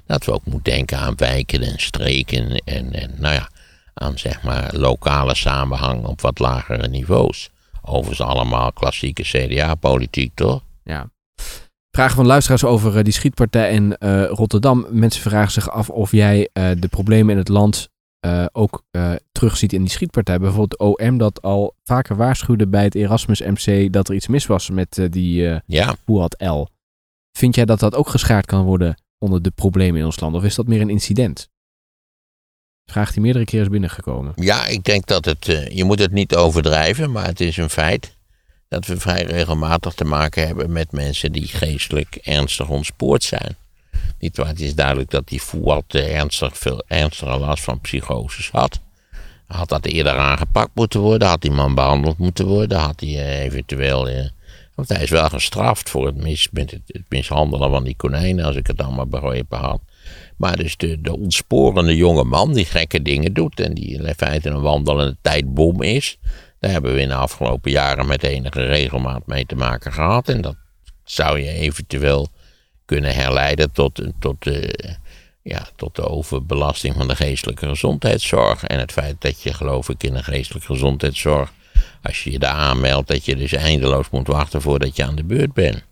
[0.07, 3.49] Dat we ook moeten denken aan wijken en streken en, en nou ja,
[3.95, 7.51] aan zeg maar lokale samenhang op wat lagere niveaus.
[7.83, 10.63] Overigens allemaal klassieke CDA-politiek, toch?
[10.85, 11.11] Ja.
[11.91, 14.87] Vragen van luisteraars over uh, die schietpartij in uh, Rotterdam.
[14.91, 17.91] Mensen vragen zich af of jij uh, de problemen in het land
[18.53, 18.85] ook
[19.33, 20.39] terugziet in die schietpartij.
[20.39, 24.71] Bijvoorbeeld OM dat al vaker waarschuwde bij het Erasmus MC dat er iets mis was
[24.71, 25.95] met die ja.
[26.05, 26.67] Poehat L.
[27.39, 30.35] Vind jij dat dat ook geschaard kan worden onder de problemen in ons land?
[30.35, 31.49] Of is dat meer een incident?
[32.87, 34.33] Vraag die meerdere keer is binnengekomen.
[34.37, 35.49] Ja, ik denk dat het.
[35.49, 38.17] Uh, je moet het niet overdrijven, maar het is een feit.
[38.69, 43.57] Dat we vrij regelmatig te maken hebben met mensen die geestelijk ernstig ontspoord zijn.
[44.19, 48.81] Niet waar, het is duidelijk dat die Fouad ernstig, veel ernstiger last van psychoses had.
[49.47, 51.29] Had dat eerder aangepakt moeten worden?
[51.29, 52.79] Had die man behandeld moeten worden?
[52.79, 54.31] Had hij uh, eventueel.
[54.75, 56.49] Want hij is wel gestraft voor het,
[56.87, 59.81] het mishandelen van die konijnen, als ik het allemaal begrepen had.
[60.43, 64.49] Maar dus de, de ontsporende jonge man die gekke dingen doet en die in feite
[64.49, 66.19] een wandelende tijdbom is.
[66.61, 70.29] Daar hebben we in de afgelopen jaren met enige regelmaat mee te maken gehad.
[70.29, 70.57] En dat
[71.05, 72.29] zou je eventueel
[72.85, 74.75] kunnen herleiden tot, tot, de,
[75.43, 78.65] ja, tot de overbelasting van de geestelijke gezondheidszorg.
[78.65, 81.53] En het feit dat je, geloof ik, in de geestelijke gezondheidszorg,
[82.03, 85.25] als je je daar aanmeldt, dat je dus eindeloos moet wachten voordat je aan de
[85.25, 85.85] beurt bent.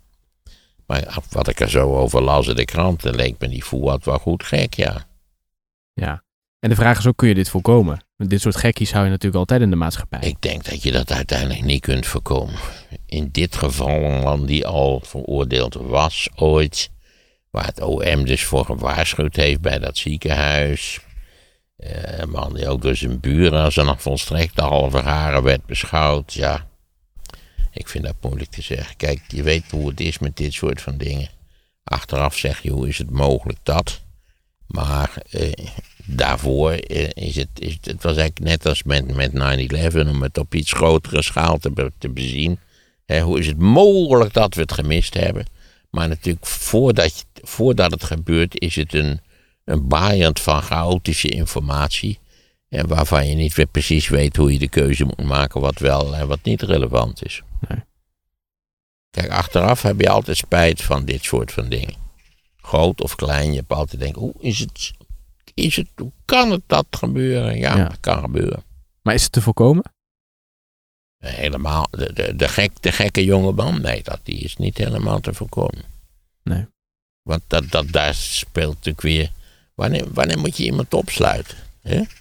[0.91, 4.19] Maar wat ik er zo over las in de kranten, leek me die Fouad wel
[4.19, 5.05] goed gek, ja.
[5.93, 6.23] Ja.
[6.61, 8.05] En de vraag is ook, kun je dit voorkomen?
[8.17, 10.21] Want dit soort gekkies hou je natuurlijk altijd in de maatschappij.
[10.21, 12.55] Ik denk dat je dat uiteindelijk niet kunt voorkomen.
[13.07, 16.91] In dit geval een man die al veroordeeld was ooit,
[17.51, 21.01] waar het OM dus voor gewaarschuwd heeft bij dat ziekenhuis.
[21.79, 26.33] Uh, een man die ook door zijn buren als een volstrekte halve haren werd beschouwd,
[26.33, 26.70] ja.
[27.73, 28.97] Ik vind dat moeilijk te zeggen.
[28.97, 31.29] Kijk, je weet hoe het is met dit soort van dingen.
[31.85, 34.01] Achteraf zeg je, hoe is het mogelijk dat?
[34.67, 35.53] Maar eh,
[36.05, 39.31] daarvoor eh, is het, is het, was eigenlijk net als met, met
[39.95, 42.59] 9-11, om het op iets grotere schaal te, te bezien.
[43.23, 45.45] Hoe is het mogelijk dat we het gemist hebben?
[45.91, 49.21] Maar natuurlijk, voordat, voordat het gebeurt, is het een,
[49.65, 52.19] een baaiend van chaotische informatie.
[52.71, 56.17] En waarvan je niet weer precies weet hoe je de keuze moet maken wat wel
[56.17, 57.43] en wat niet relevant is.
[57.69, 57.83] Nee.
[59.11, 61.95] Kijk, achteraf heb je altijd spijt van dit soort van dingen.
[62.57, 64.93] Groot of klein, je hebt altijd denken, hoe is het,
[65.55, 67.59] is het, hoe kan het dat gebeuren?
[67.59, 67.89] Ja, Ja.
[67.89, 68.63] dat kan gebeuren.
[69.03, 69.85] Maar is het te voorkomen?
[71.19, 75.35] Helemaal, de, de, de, gek, de gekke jongeman, nee, dat, die is niet helemaal te
[75.35, 75.85] voorkomen.
[76.43, 76.67] Nee.
[77.23, 79.33] Want dat, dat, daar speelt natuurlijk weer,
[79.75, 81.57] wanneer, wanneer moet je iemand opsluiten?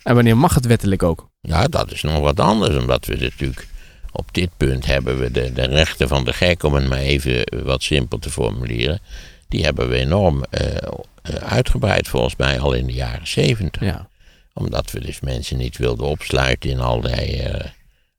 [0.04, 1.30] En wanneer mag het wettelijk ook?
[1.42, 3.68] Ja, dat is nog wat anders, omdat we natuurlijk
[4.12, 7.64] op dit punt hebben we de, de rechten van de gek, om het maar even
[7.64, 9.00] wat simpel te formuleren,
[9.48, 13.82] die hebben we enorm eh, eh, uitgebreid volgens mij al in de jaren zeventig.
[13.82, 14.08] Ja.
[14.54, 17.66] Omdat we dus mensen niet wilden opsluiten in allerlei eh,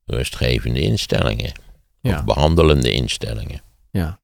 [0.07, 1.53] rustgevende instellingen.
[2.01, 2.17] Ja.
[2.17, 3.63] Of behandelende instellingen.
[3.91, 4.19] ja.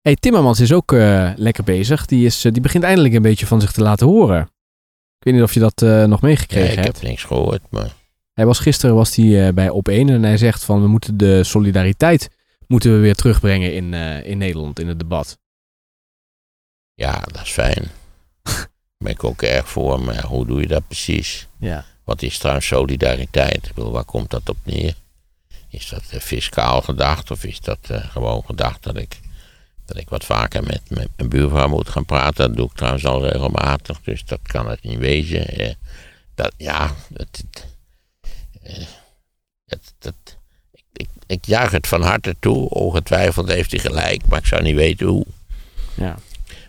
[0.00, 0.92] Hey, Timmermans is ook
[1.36, 2.06] lekker bezig.
[2.06, 4.48] Die, is, die begint eindelijk een beetje van zich te laten horen.
[5.24, 7.00] Ik weet niet of je dat eh, nog Ja, meegekregen ik hebt.
[7.00, 7.92] heb niks gehoord, maar
[8.32, 11.44] Hij was gisteren was hij, eh, bij Op1 en hij zegt van we moeten de
[11.44, 12.30] solidariteit
[12.66, 15.38] moeten we weer terugbrengen in, eh, in Nederland in het debat.
[16.94, 17.90] ja, dat is fijn.
[18.42, 18.68] Daar
[19.04, 21.48] ben ik ook erg voor, maar ja, hoe doe je dat precies?
[21.58, 21.84] Ja.
[22.04, 23.66] Wat is trouwens solidariteit?
[23.66, 24.94] Ik bedoel, waar komt dat op neer?
[25.70, 29.20] Is dat fiscaal gedacht of is dat gewoon gedacht dat ik,
[29.84, 32.46] dat ik wat vaker met, met mijn buurvrouw moet gaan praten?
[32.46, 35.48] Dat doe ik trouwens al regelmatig, dus dat kan het niet wezen.
[35.48, 35.72] Eh,
[36.34, 37.66] dat, ja, dat, het,
[38.62, 38.86] eh,
[40.72, 42.68] ik, ik, ik juich het van harte toe.
[42.68, 45.26] Ongetwijfeld heeft hij gelijk, maar ik zou niet weten hoe.
[45.94, 46.18] Ja.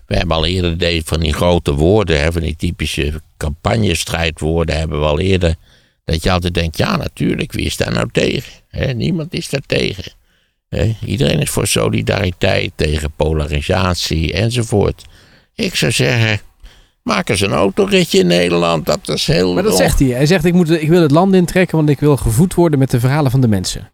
[0.05, 4.99] We hebben al eerder deze van die grote woorden, hè, van die typische campagnestrijdwoorden, hebben
[4.99, 5.55] we al eerder.
[6.03, 8.53] Dat je altijd denkt, ja natuurlijk, wie is daar nou tegen?
[8.97, 10.11] Niemand is daar tegen.
[11.05, 15.03] Iedereen is voor solidariteit, tegen polarisatie enzovoort.
[15.55, 16.39] Ik zou zeggen,
[17.03, 19.53] maak eens een autoritje in Nederland, dat is heel...
[19.53, 20.07] Maar dat zegt hij.
[20.07, 22.91] Hij zegt ik, moet, ik wil het land intrekken want ik wil gevoed worden met
[22.91, 23.91] de verhalen van de mensen.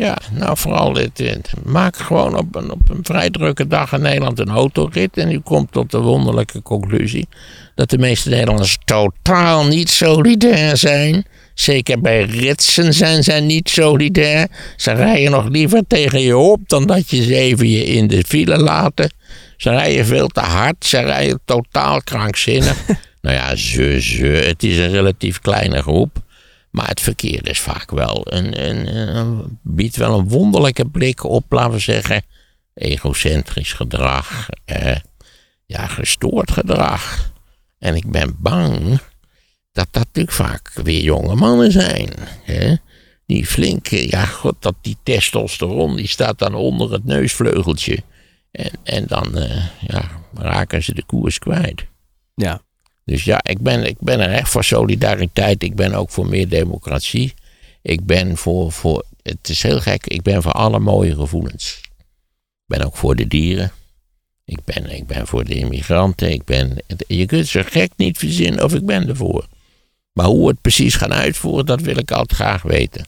[0.00, 1.16] Ja, nou vooral dit.
[1.16, 1.50] dit.
[1.64, 5.16] Maak gewoon op een, op een vrij drukke dag in Nederland een autorit.
[5.16, 7.28] En u komt tot de wonderlijke conclusie
[7.74, 11.24] dat de meeste Nederlanders totaal niet solidair zijn.
[11.54, 14.48] Zeker bij ritsen zijn zij niet solidair.
[14.76, 18.24] Ze rijden nog liever tegen je op dan dat je ze even je in de
[18.26, 19.12] file laten.
[19.56, 22.76] Ze rijden veel te hard, ze rijden totaal krankzinnig.
[23.22, 26.16] nou ja, ze, ze, het is een relatief kleine groep.
[26.70, 31.44] Maar het verkeer is vaak wel een, een, een- biedt wel een wonderlijke blik op,
[31.48, 32.22] laten we zeggen,
[32.74, 34.96] egocentrisch gedrag, eh,
[35.66, 37.32] ja, gestoord gedrag.
[37.78, 39.00] En ik ben bang
[39.72, 42.08] dat dat natuurlijk vaak weer jonge mannen zijn.
[42.42, 42.74] Hè?
[43.26, 48.02] Die flinke, ja, god, dat die testosteron, die staat dan onder het neusvleugeltje.
[48.50, 51.86] En, en dan eh, ja, raken ze de koers kwijt.
[52.34, 52.62] Ja.
[53.04, 55.62] Dus ja, ik ben, ik ben er echt voor solidariteit.
[55.62, 57.34] Ik ben ook voor meer democratie.
[57.82, 61.80] Ik ben voor, voor, het is heel gek, ik ben voor alle mooie gevoelens.
[62.66, 63.72] Ik ben ook voor de dieren.
[64.44, 66.32] Ik ben, ik ben voor de immigranten.
[66.32, 69.46] Ik ben, je kunt zo gek niet verzinnen of ik ben ervoor.
[70.12, 73.06] Maar hoe we het precies gaan uitvoeren, dat wil ik altijd graag weten.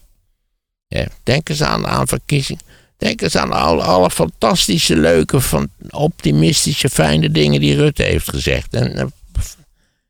[0.87, 2.63] Ja, denk eens aan, aan verkiezingen.
[2.97, 8.75] Denk eens aan alle, alle fantastische, leuke, van, optimistische, fijne dingen die Rutte heeft gezegd.
[8.75, 9.07] En, eh,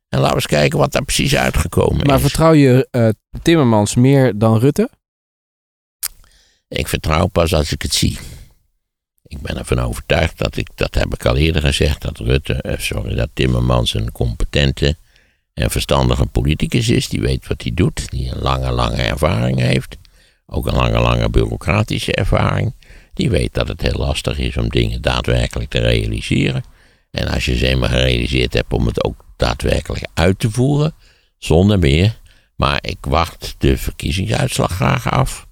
[0.09, 2.23] en laten we eens kijken wat daar precies uitgekomen Maar is.
[2.23, 3.09] vertrouw je eh,
[3.43, 4.91] Timmermans meer dan Rutte?
[6.69, 8.19] Ik vertrouw pas als ik het zie.
[9.23, 12.79] Ik ben ervan overtuigd dat ik, dat heb ik al eerder gezegd, dat Rutte, eh,
[12.79, 14.97] sorry, dat Timmermans een competente
[15.55, 17.09] en verstandige politicus is.
[17.09, 19.97] Die weet wat hij doet, die een lange, lange ervaring heeft.
[20.47, 22.75] Ook een lange, lange bureaucratische ervaring.
[23.15, 26.65] Die weet dat het heel lastig is om dingen daadwerkelijk te realiseren.
[27.11, 30.95] En als je ze eenmaal gerealiseerd hebt om het ook daadwerkelijk uit te voeren,
[31.38, 32.21] zonder meer.
[32.57, 35.47] Maar ik wacht de verkiezingsuitslag graag af.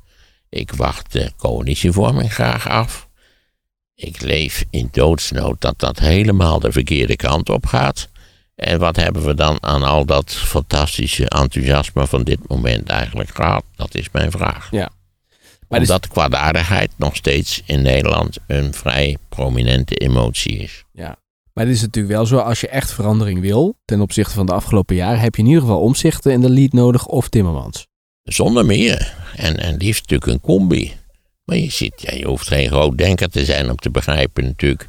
[0.48, 3.08] Ik wacht de coalitievorming graag af.
[3.94, 8.08] Ik leef in doodsnood dat dat helemaal de verkeerde kant op gaat.
[8.60, 13.64] En wat hebben we dan aan al dat fantastische enthousiasme van dit moment eigenlijk gehad?
[13.76, 14.70] Dat is mijn vraag.
[15.68, 20.84] Maar dus- Omdat kwaadaardigheid nog steeds in Nederland een vrij prominente emotie is.
[21.52, 24.52] Maar het is natuurlijk wel zo, als je echt verandering wil ten opzichte van de
[24.52, 27.86] afgelopen jaren, heb je in ieder geval omzichten in de lead nodig of Timmermans.
[28.22, 29.14] Zonder meer.
[29.36, 30.92] En, en liefst natuurlijk een combi.
[31.44, 34.88] Maar je, ziet, ja, je hoeft geen groot denker te zijn om te begrijpen natuurlijk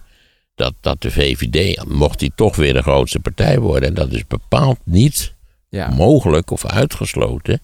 [0.62, 4.28] dat, dat de VVD, mocht die toch weer de grootste partij worden, en dat is
[4.28, 5.36] bepaald niet
[5.70, 5.90] Ja.
[5.90, 7.62] mogelijk of uitgesloten,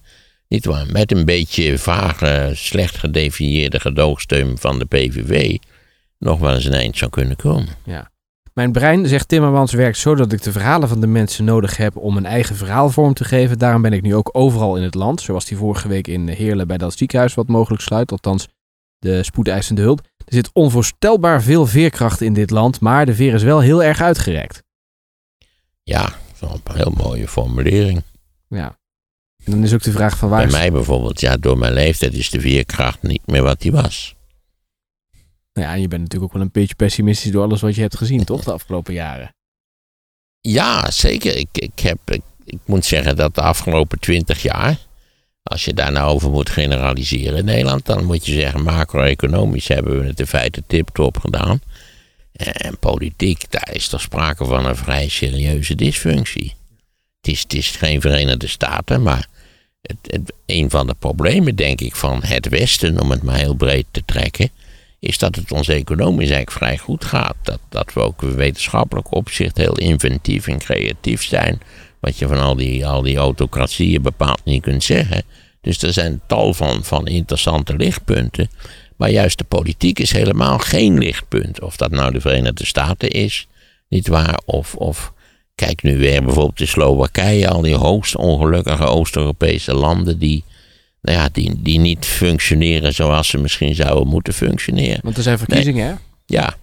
[0.48, 5.58] niet waar, met een beetje vage, slecht gedefinieerde gedoogsteun van de PVV,
[6.20, 7.68] nog wel eens een eind zou kunnen komen.
[7.86, 8.12] Ja.
[8.54, 11.98] Mijn brein, zegt Timmermans, werkt zo dat ik de verhalen van de mensen nodig heb
[11.98, 13.58] om een eigen verhaal vorm te geven.
[13.60, 15.22] Daarom ben ik nu ook overal in het land.
[15.22, 18.12] Zoals die vorige week in Heerlen bij dat ziekenhuis wat mogelijk sluit.
[18.12, 18.48] Althans,
[19.00, 20.02] de spoedeisende hulp.
[20.28, 24.02] Er zit onvoorstelbaar veel veerkracht in dit land, maar de veer is wel heel erg
[24.02, 24.64] uitgerekt.
[25.84, 28.04] Ja, dat is wel een heel mooie formulering.
[28.48, 28.78] Ja.
[29.44, 32.14] En dan is ook de vraag van waar Bij mij bijvoorbeeld, ja, door mijn leeftijd
[32.14, 34.16] is de veerkracht niet meer wat die was.
[35.54, 37.98] Nou ja, je bent natuurlijk ook wel een beetje pessimistisch door alles wat je hebt
[37.98, 39.36] gezien, toch, de afgelopen jaren?
[40.42, 41.36] Ja, zeker.
[41.36, 44.78] Ik, ik, heb, ik, ik moet zeggen dat de afgelopen twintig jaar,
[45.48, 50.00] als je daar nou over moet generaliseren in Nederland, dan moet je zeggen, macro-economisch hebben
[50.00, 51.62] we het in feite tip-top gedaan.
[52.34, 56.56] En politiek, daar is toch sprake van een vrij serieuze dysfunctie.
[57.22, 59.28] Het is, is geen Verenigde Staten, maar
[59.82, 63.86] het, een van de problemen, denk ik, van het Westen, om het maar heel breed
[63.92, 64.50] te trekken,
[65.00, 67.36] is dat het ons economisch eigenlijk vrij goed gaat.
[67.42, 71.62] Dat, dat we ook wetenschappelijk opzicht heel inventief en creatief zijn.
[72.00, 75.24] Wat je van al die, al die autocratieën bepaald niet kunt zeggen.
[75.62, 78.50] Dus er zijn tal van, van interessante lichtpunten.
[78.96, 81.62] Maar juist de politiek is helemaal geen lichtpunt.
[81.62, 83.48] Of dat nou de Verenigde Staten is,
[83.90, 84.40] niet waar?
[84.46, 85.14] Of, of
[85.56, 90.44] kijk nu weer bijvoorbeeld de Slowakije, al die hoogst ongelukkige Oost-Europese landen die,
[91.02, 95.00] nou ja, die, die niet functioneren zoals ze misschien zouden moeten functioneren.
[95.04, 95.94] Want er zijn verkiezingen, hè?
[96.26, 96.56] Ja,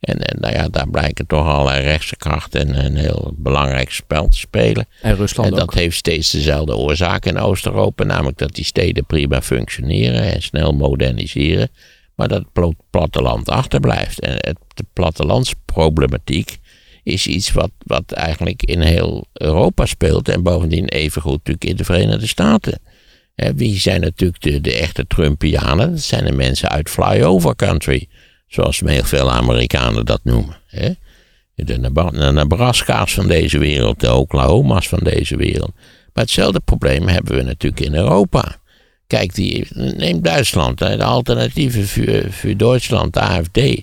[0.00, 4.38] en, en nou ja, daar blijken toch allerlei rechtse krachten een heel belangrijk spel te
[4.38, 4.86] spelen.
[5.02, 5.74] En Rusland En dat ook.
[5.74, 11.68] heeft steeds dezelfde oorzaak in Oost-Europa, namelijk dat die steden prima functioneren en snel moderniseren,
[12.14, 14.20] maar dat het platteland achterblijft.
[14.20, 16.58] En het, de plattelandsproblematiek
[17.02, 21.84] is iets wat, wat eigenlijk in heel Europa speelt en bovendien evengoed natuurlijk in de
[21.84, 22.80] Verenigde Staten.
[23.54, 25.90] Wie zijn natuurlijk de, de echte Trumpianen?
[25.90, 28.08] Dat zijn de mensen uit flyover country,
[28.48, 30.56] zoals heel veel Amerikanen dat noemen.
[30.66, 30.90] Hè?
[31.54, 31.78] De
[32.32, 35.72] Nebraska's van deze wereld, de Oklahoma's van deze wereld.
[36.12, 38.56] Maar hetzelfde probleem hebben we natuurlijk in Europa.
[39.06, 43.82] Kijk, die, neem Duitsland, de alternatieven voor, voor Duitsland, de AFD.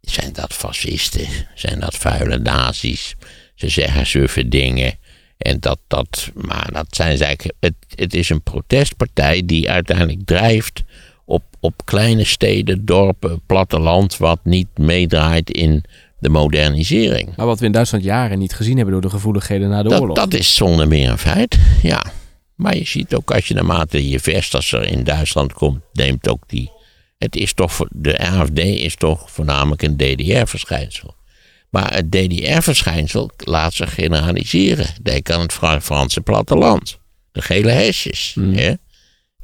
[0.00, 1.26] Zijn dat fascisten?
[1.54, 3.14] Zijn dat vuile nazi's?
[3.54, 4.98] Ze zeggen suffe dingen.
[5.36, 7.56] En dat, dat, maar dat zijn ze eigenlijk.
[7.60, 10.82] Het, het is een protestpartij die uiteindelijk drijft
[11.24, 15.84] op, op kleine steden, dorpen, platteland, wat niet meedraait in
[16.18, 17.36] de modernisering.
[17.36, 20.00] Maar wat we in Duitsland jaren niet gezien hebben door de gevoeligheden na de Dat,
[20.00, 20.16] oorlog.
[20.16, 22.04] dat is zonder meer een feit, ja.
[22.54, 26.70] Maar je ziet ook als je naarmate je vestigser in Duitsland komt, neemt ook die.
[27.18, 31.14] Het is toch, de AFD is toch voornamelijk een DDR-verschijnsel.
[31.70, 34.86] Maar het DDR-verschijnsel laat zich generaliseren.
[35.02, 36.98] Denk aan het Fra- Franse platteland.
[37.32, 38.36] De gele hesjes.
[38.40, 38.72] hè.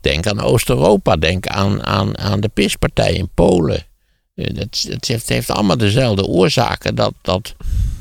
[0.01, 1.17] Denk aan Oost-Europa.
[1.17, 3.87] Denk aan, aan, aan de PIS-partij in Polen.
[4.35, 6.95] Eh, Dat, dat heeft, heeft allemaal dezelfde oorzaken.
[6.95, 7.55] Dat, dat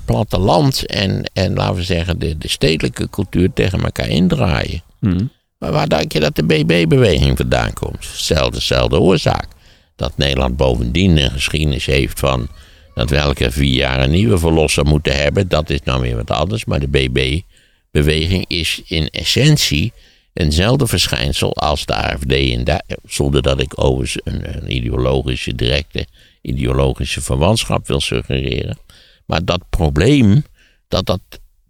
[0.05, 4.83] platteland en, en laten we zeggen de, de stedelijke cultuur tegen elkaar indraaien.
[4.99, 5.25] Hm.
[5.57, 8.05] Maar waar denk je dat de BB-beweging vandaan komt?
[8.13, 9.47] Zelfde, oorzaak.
[9.95, 12.47] Dat Nederland bovendien een geschiedenis heeft van
[12.93, 15.47] dat we elke vier jaar een nieuwe verlosser moeten hebben.
[15.47, 16.65] Dat is nou weer wat anders.
[16.65, 19.93] Maar de BB-beweging is in essentie
[20.39, 22.32] eenzelfde verschijnsel als de AFD.
[22.32, 26.08] In Du- zonder dat ik overigens een, een ideologische, directe
[26.41, 28.78] ideologische verwantschap wil suggereren.
[29.25, 30.43] Maar dat probleem,
[30.88, 31.21] dat dat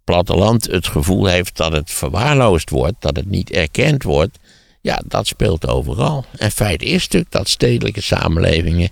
[0.03, 4.37] platteland het gevoel heeft dat het verwaarloosd wordt, dat het niet erkend wordt,
[4.81, 6.25] ja, dat speelt overal.
[6.37, 8.89] En feit is natuurlijk dat stedelijke samenlevingen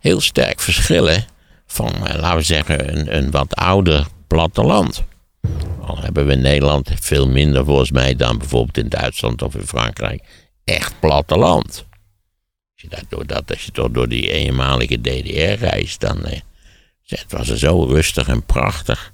[0.00, 1.24] heel sterk verschillen
[1.66, 5.02] van, eh, laten we zeggen, een, een wat ouder platteland.
[5.80, 9.66] Al hebben we in Nederland veel minder volgens mij dan bijvoorbeeld in Duitsland of in
[9.66, 10.22] Frankrijk
[10.64, 11.86] echt platteland.
[12.74, 16.40] Als je, door dat, als je toch door die eenmalige DDR reist, dan eh,
[17.06, 19.12] het was er zo rustig en prachtig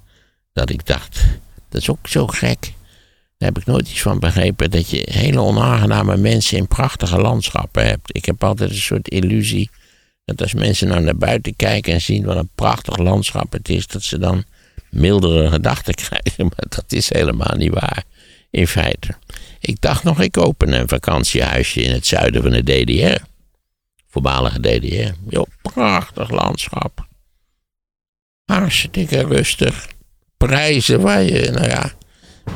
[0.53, 1.27] dat ik dacht,
[1.69, 2.73] dat is ook zo gek.
[3.39, 7.87] Daar heb ik nooit iets van begrepen dat je hele onaangename mensen in prachtige landschappen
[7.87, 8.17] hebt.
[8.17, 9.71] Ik heb altijd een soort illusie
[10.25, 13.87] dat als mensen nou naar buiten kijken en zien wat een prachtig landschap het is,
[13.87, 14.45] dat ze dan
[14.91, 16.45] mildere gedachten krijgen.
[16.45, 18.05] Maar dat is helemaal niet waar,
[18.51, 19.15] in feite.
[19.61, 23.25] Ik dacht nog, ik open een vakantiehuisje in het zuiden van de DDR.
[24.11, 25.13] Voormalige DDR.
[25.29, 27.07] Jo, prachtig landschap.
[28.45, 29.87] Hartstikke rustig.
[30.37, 31.93] Prijzen waar je, nou ja,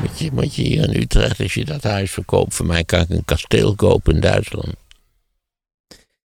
[0.01, 3.09] moet moet je hier in Utrecht, als je dat huis verkoopt, voor mij kan ik
[3.09, 4.75] een kasteel kopen in Duitsland.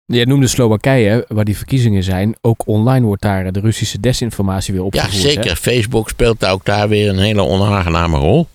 [0.10, 2.36] Je noemde Slowakije, waar die verkiezingen zijn.
[2.42, 5.22] Ook online wordt daar de Russische desinformatie weer Ja, opgevoerd.
[5.22, 5.50] zeker.
[5.50, 5.56] hè?
[5.56, 8.48] Facebook speelt ook daar weer een hele onaangename rol.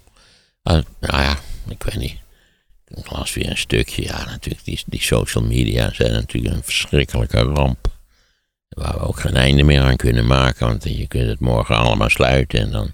[0.65, 1.37] Uh, nou ja,
[1.69, 2.17] ik weet niet.
[2.95, 4.03] Ik las weer een stukje.
[4.03, 7.91] Ja, natuurlijk, die, die social media zijn natuurlijk een verschrikkelijke ramp.
[8.69, 10.67] Waar we ook geen einde meer aan kunnen maken.
[10.67, 12.91] Want je kunt het morgen allemaal sluiten en dan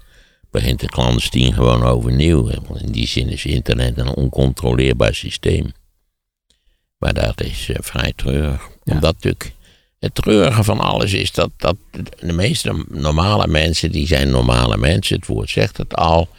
[0.51, 2.47] begint het clandestien gewoon overnieuw.
[2.81, 5.71] In die zin is internet een oncontroleerbaar systeem.
[6.99, 8.69] Maar dat is eh, vrij treurig.
[8.83, 8.93] Ja.
[8.93, 9.53] Omdat natuurlijk
[9.99, 11.75] het treurige van alles is dat, dat
[12.19, 16.29] de meeste normale mensen, die zijn normale mensen, het woord zegt het al.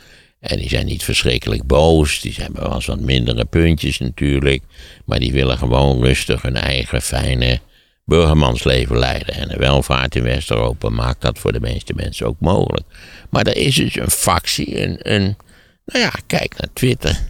[0.41, 4.63] En die zijn niet verschrikkelijk boos, die hebben wel eens wat mindere puntjes natuurlijk.
[5.05, 7.61] Maar die willen gewoon rustig hun eigen fijne
[8.05, 9.35] burgermansleven leiden.
[9.35, 12.87] En de welvaart in West-Europa maakt dat voor de meeste mensen ook mogelijk.
[13.31, 15.37] Maar er is dus een factie, een, een
[15.85, 17.30] nou ja, kijk naar Twitter.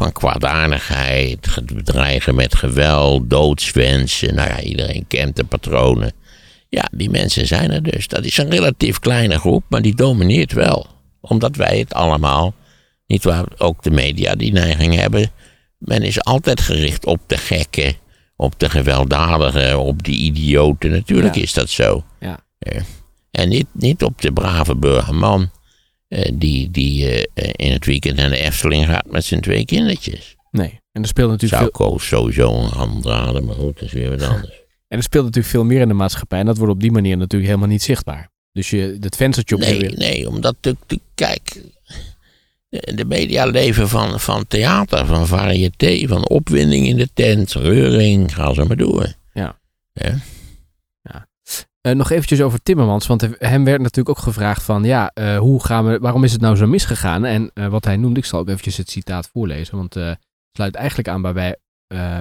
[0.00, 4.34] Van kwaadaardigheid, ge- bedreigen met geweld, doodswensen.
[4.34, 6.12] Nou ja, iedereen kent de patronen.
[6.68, 8.08] Ja, die mensen zijn er dus.
[8.08, 10.86] Dat is een relatief kleine groep, maar die domineert wel.
[11.20, 12.54] Omdat wij het allemaal,
[13.06, 15.30] niet waar, ook de media die neiging hebben.
[15.78, 17.94] Men is altijd gericht op de gekken,
[18.36, 20.90] op de gewelddadigen, op die idioten.
[20.90, 21.42] Natuurlijk Ja.
[21.42, 22.04] is dat zo.
[22.20, 22.38] Ja.
[23.30, 25.50] En niet, niet op de brave burgerman.
[26.10, 29.64] Eh, die die eh, eh, in het weekend naar de Efteling gaat met zijn twee
[29.64, 30.36] kindertjes.
[30.50, 30.80] Nee.
[30.92, 33.92] En er speelt natuurlijk Zou veel, Koos sowieso een hand draden, maar goed, dat is
[33.92, 34.60] weer wat anders.
[34.88, 36.38] en er speelt natuurlijk veel meer in de maatschappij.
[36.38, 38.30] En dat wordt op die manier natuurlijk helemaal niet zichtbaar.
[38.52, 41.62] Dus je, het venstertje op je Nee, weer- nee, omdat de, de- kijk,
[42.68, 48.34] de, de media leven van, van theater, van variété, van opwinding in de tent, reuring,
[48.34, 49.12] ga zo maar door.
[49.32, 49.58] Ja.
[49.92, 50.18] Ja.
[51.80, 55.38] Eh, nog eventjes over Timmermans, want he- hem werd natuurlijk ook gevraagd van, ja, eh,
[55.38, 57.24] hoe gaan we, waarom is het nou zo misgegaan?
[57.24, 60.18] En eh, wat hij noemde, ik zal ook eventjes het citaat voorlezen, want het
[60.52, 61.56] sluit eigenlijk aan waar wij,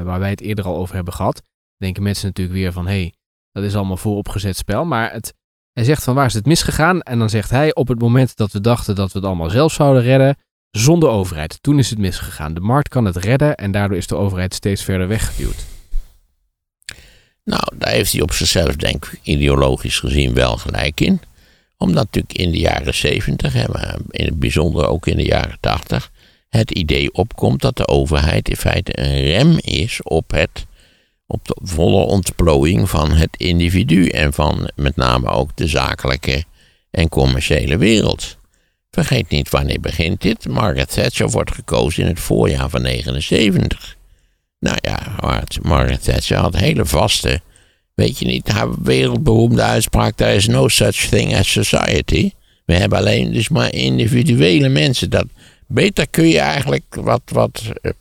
[0.03, 1.41] waar wij het eerder al over hebben gehad.
[1.77, 3.13] Denken mensen natuurlijk weer van, hé, hey,
[3.51, 5.33] dat is allemaal vooropgezet spel, maar het,
[5.73, 7.01] hij zegt van, waar is het misgegaan?
[7.01, 9.73] En dan zegt hij, op het moment dat we dachten dat we het allemaal zelf
[9.73, 10.37] zouden redden,
[10.71, 11.57] zonder overheid.
[11.61, 12.53] Toen is het misgegaan.
[12.53, 15.65] De markt kan het redden en daardoor is de overheid steeds verder weggeduwd.
[17.49, 21.21] Nou, daar heeft hij op zichzelf, denk ik, ideologisch gezien wel gelijk in.
[21.77, 26.11] Omdat natuurlijk in de jaren zeventig, maar in het bijzonder ook in de jaren tachtig,
[26.49, 30.65] het idee opkomt dat de overheid in feite een rem is op, het,
[31.27, 36.43] op de volle ontplooiing van het individu en van met name ook de zakelijke
[36.91, 38.37] en commerciële wereld.
[38.91, 40.47] Vergeet niet wanneer begint dit.
[40.47, 43.97] Margaret Thatcher wordt gekozen in het voorjaar van 79.
[44.59, 45.15] Nou ja,
[45.61, 47.41] Margaret- Thatcher had hele vaste,
[47.93, 52.31] weet je niet, haar wereldberoemde uitspraak, there is no such thing as society.
[52.65, 55.09] We hebben alleen dus maar individuele mensen.
[55.09, 55.25] Dat,
[55.67, 57.91] beter kun je eigenlijk, wat, wat eh,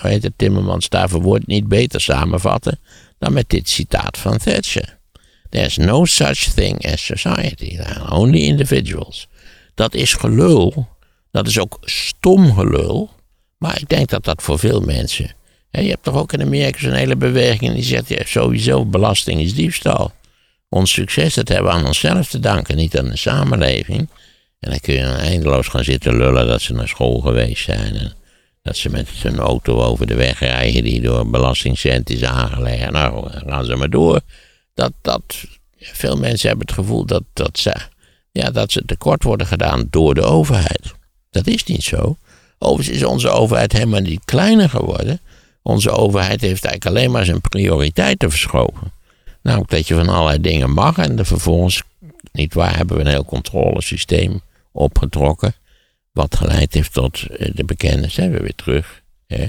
[0.00, 2.78] hoe heet Timmermans daarvoor woord niet beter samenvatten,
[3.18, 4.98] dan met dit citaat van Thatcher.
[5.50, 7.76] There's no such thing as society.
[7.76, 9.28] There are only individuals.
[9.74, 10.88] Dat is gelul.
[11.30, 13.10] Dat is ook stom gelul.
[13.58, 15.30] Maar ik denk dat dat voor veel mensen.
[15.82, 19.54] Je hebt toch ook in Amerika zo'n hele beweging die zegt: ja, sowieso belasting is
[19.54, 20.12] diefstal.
[20.68, 24.08] Ons succes dat hebben we aan onszelf te danken, niet aan de samenleving.
[24.60, 27.96] En dan kun je dan eindeloos gaan zitten lullen dat ze naar school geweest zijn.
[27.96, 28.12] En
[28.62, 32.90] dat ze met hun auto over de weg rijden die door belastingcent is aangelegd.
[32.90, 34.20] Nou, gaan ze maar door.
[34.74, 35.22] Dat, dat,
[35.78, 37.74] veel mensen hebben het gevoel dat, dat, ze,
[38.32, 40.94] ja, dat ze tekort worden gedaan door de overheid.
[41.30, 42.16] Dat is niet zo.
[42.58, 45.20] Overigens is onze overheid helemaal niet kleiner geworden.
[45.66, 48.92] Onze overheid heeft eigenlijk alleen maar zijn prioriteiten verschoven.
[49.42, 51.82] Namelijk dat je van allerlei dingen mag en er vervolgens,
[52.32, 54.40] niet waar, hebben we een heel controlesysteem
[54.72, 55.54] opgetrokken.
[56.12, 59.46] Wat geleid heeft tot eh, de bekende, zijn we weer terug, hè,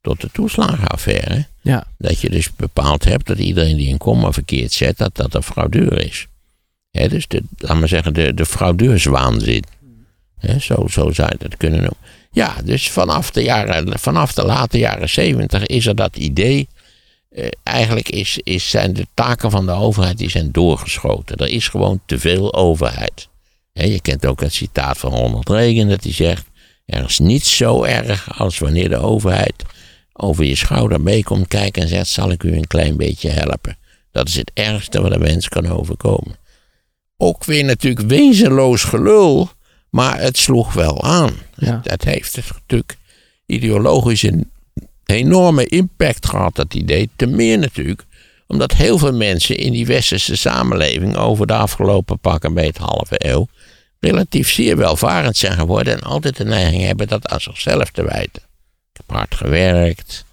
[0.00, 1.46] tot de toeslagenaffaire.
[1.60, 5.34] Ja, Dat je dus bepaald hebt dat iedereen die een komma verkeerd zet, dat dat
[5.34, 6.26] een fraudeur is.
[6.90, 9.64] Hè, dus de, laat maar zeggen, de, de fraudeurswaanzin.
[10.38, 12.07] Hè, zo, zo zou je dat kunnen noemen.
[12.30, 16.68] Ja, dus vanaf de, jaren, vanaf de late jaren zeventig is er dat idee.
[17.30, 21.36] eh, eigenlijk is, is, zijn de taken van de overheid die zijn doorgeschoten.
[21.36, 23.28] Er is gewoon te veel overheid.
[23.72, 26.44] Je kent ook het citaat van Ronald Reagan dat hij zegt...
[26.86, 29.54] er is niets zo erg als wanneer de overheid
[30.12, 32.08] over je schouder meekomt kijken en zegt...
[32.08, 33.78] zal ik u een klein beetje helpen.
[34.12, 36.36] Dat is het ergste wat een mens kan overkomen.
[37.16, 39.50] Ook weer natuurlijk wezenloos gelul,
[39.90, 41.32] maar het sloeg wel aan.
[41.56, 41.80] Ja.
[41.82, 42.96] Dat heeft het natuurlijk
[43.46, 44.50] ideologisch een
[45.04, 47.10] enorme impact gehad, dat idee.
[47.16, 48.04] Te meer natuurlijk,
[48.46, 53.14] omdat heel veel mensen in die westerse samenleving over de afgelopen pak een beetje halve
[53.26, 53.48] eeuw
[54.00, 58.42] relatief zeer welvarend zijn geworden en altijd de neiging hebben dat aan zichzelf te wijten.
[58.92, 60.26] Ik heb hard gewerkt,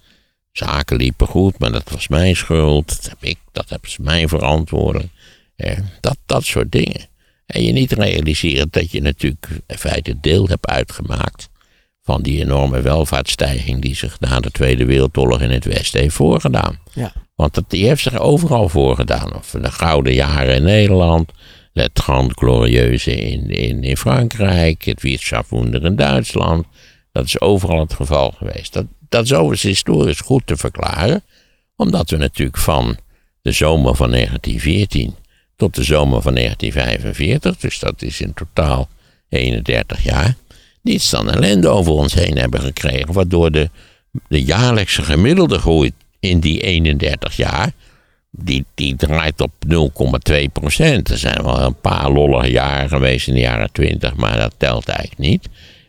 [0.56, 2.88] Zaken liepen goed, maar dat was mijn schuld.
[2.88, 5.08] Dat heb ik, dat hebben ze mij verantwoordelijk.
[5.56, 7.06] Eh, dat, dat soort dingen.
[7.46, 11.48] En je niet realiseren dat je natuurlijk in feite deel hebt uitgemaakt
[12.02, 16.78] van die enorme welvaartsstijging die zich na de Tweede Wereldoorlog in het Westen heeft voorgedaan.
[16.92, 17.12] Ja.
[17.34, 19.34] Want dat, die heeft zich overal voorgedaan.
[19.34, 21.32] Of de gouden jaren in Nederland,
[21.72, 26.66] het Grand Glorieuze in, in, in Frankrijk, het Wirtschaftswunder in Duitsland.
[27.12, 28.72] Dat is overal het geval geweest.
[28.72, 31.22] Dat, dat is overigens historisch goed te verklaren,
[31.76, 32.96] omdat we natuurlijk van
[33.42, 35.14] de zomer van 1914
[35.56, 38.88] tot de zomer van 1945, dus dat is in totaal
[39.28, 40.34] 31 jaar,
[40.82, 43.70] niets dan ellende over ons heen hebben gekregen, waardoor de,
[44.28, 47.72] de jaarlijkse gemiddelde groei in die 31 jaar,
[48.30, 49.52] die, die draait op
[50.30, 51.10] 0,2 procent.
[51.10, 54.88] Er zijn wel een paar lollige jaren geweest in de jaren 20, maar dat telt
[54.88, 55.48] eigenlijk niet.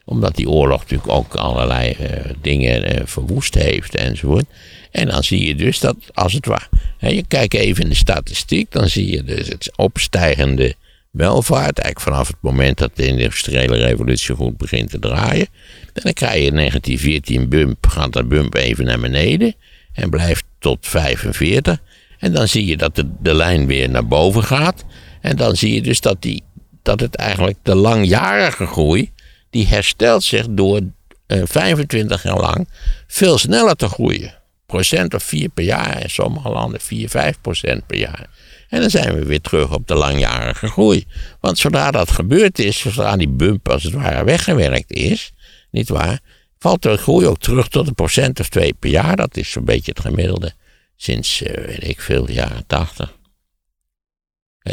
[0.10, 2.08] Omdat die oorlog natuurlijk ook allerlei uh,
[2.42, 4.46] dingen uh, verwoest heeft enzovoort.
[4.92, 7.96] En dan zie je dus dat, als het ware, hè, je kijkt even in de
[7.96, 10.76] statistiek, dan zie je dus het opstijgende
[11.12, 15.48] welvaart, eigenlijk vanaf het moment dat de industriële revolutie goed begint te draaien.
[15.94, 19.56] En dan krijg je in 1914 bump, gaat de bump even naar beneden
[19.94, 21.78] en blijft tot 45.
[22.20, 24.86] En dan zie je dat de, de lijn weer naar boven gaat.
[25.22, 26.44] En dan zie je dus dat, die,
[26.82, 29.12] dat het eigenlijk de langjarige groei,
[29.50, 30.82] die herstelt zich door
[31.28, 32.68] uh, 25 jaar lang
[33.08, 34.36] veel sneller te groeien.
[34.66, 38.30] Procent of 4 per jaar, in sommige landen 4, 5 procent per jaar.
[38.70, 41.06] En dan zijn we weer terug op de langjarige groei.
[41.40, 45.32] Want zodra dat gebeurd is, zodra die bump als het ware weggewerkt is,
[45.72, 46.20] niet waar,
[46.60, 49.16] valt de groei ook terug tot een procent of twee per jaar.
[49.16, 50.54] Dat is zo'n beetje het gemiddelde
[50.96, 53.16] sinds, uh, weet ik veel, de jaren tachtig.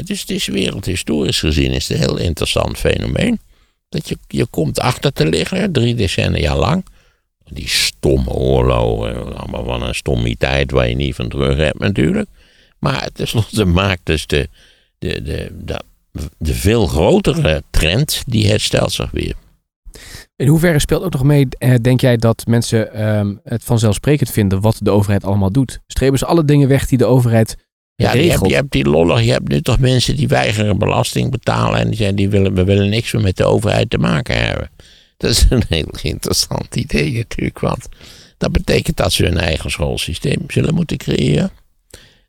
[0.05, 3.41] dus het is wereldhistorisch gezien is het een heel interessant fenomeen.
[3.95, 6.85] Dat je, je komt achter te liggen, drie decennia lang.
[7.45, 12.29] Die stomme oorlogen, allemaal van een stommiteit waar je niet van terug hebt natuurlijk.
[12.79, 14.49] Maar tenslotte maakt dus de,
[14.99, 15.81] de, de, de,
[16.39, 19.35] de veel grotere trend, die herstelt zich weer.
[20.37, 24.61] In hoeverre speelt ook nog mee, eh, denk jij, dat mensen um, het vanzelfsprekend vinden
[24.61, 25.81] wat de overheid allemaal doet?
[25.87, 27.57] Streven ze alle dingen weg die de overheid
[27.97, 28.13] ja?
[28.13, 31.81] Je hebt, je hebt die lollig, je hebt nu toch mensen die weigeren belasting betalen
[31.81, 34.71] en die zeggen, die willen, we willen niks meer met de overheid te maken hebben.
[35.17, 37.89] Dat is een heel interessant idee natuurlijk, want
[38.39, 41.51] dat betekent dat ze hun eigen schoolsysteem zullen moeten creëren.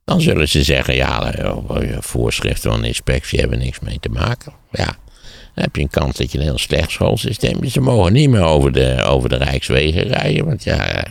[0.06, 4.54] Dan zullen ze zeggen, ja, eh, voorschriften van inspectie hebben niks mee te maken.
[4.72, 4.98] Ja,
[5.54, 7.72] dan heb je een kans dat je een heel slecht schoolsysteem hebt.
[7.72, 11.06] Ze mogen niet meer over de, over de Rijkswegen rijden, want ja,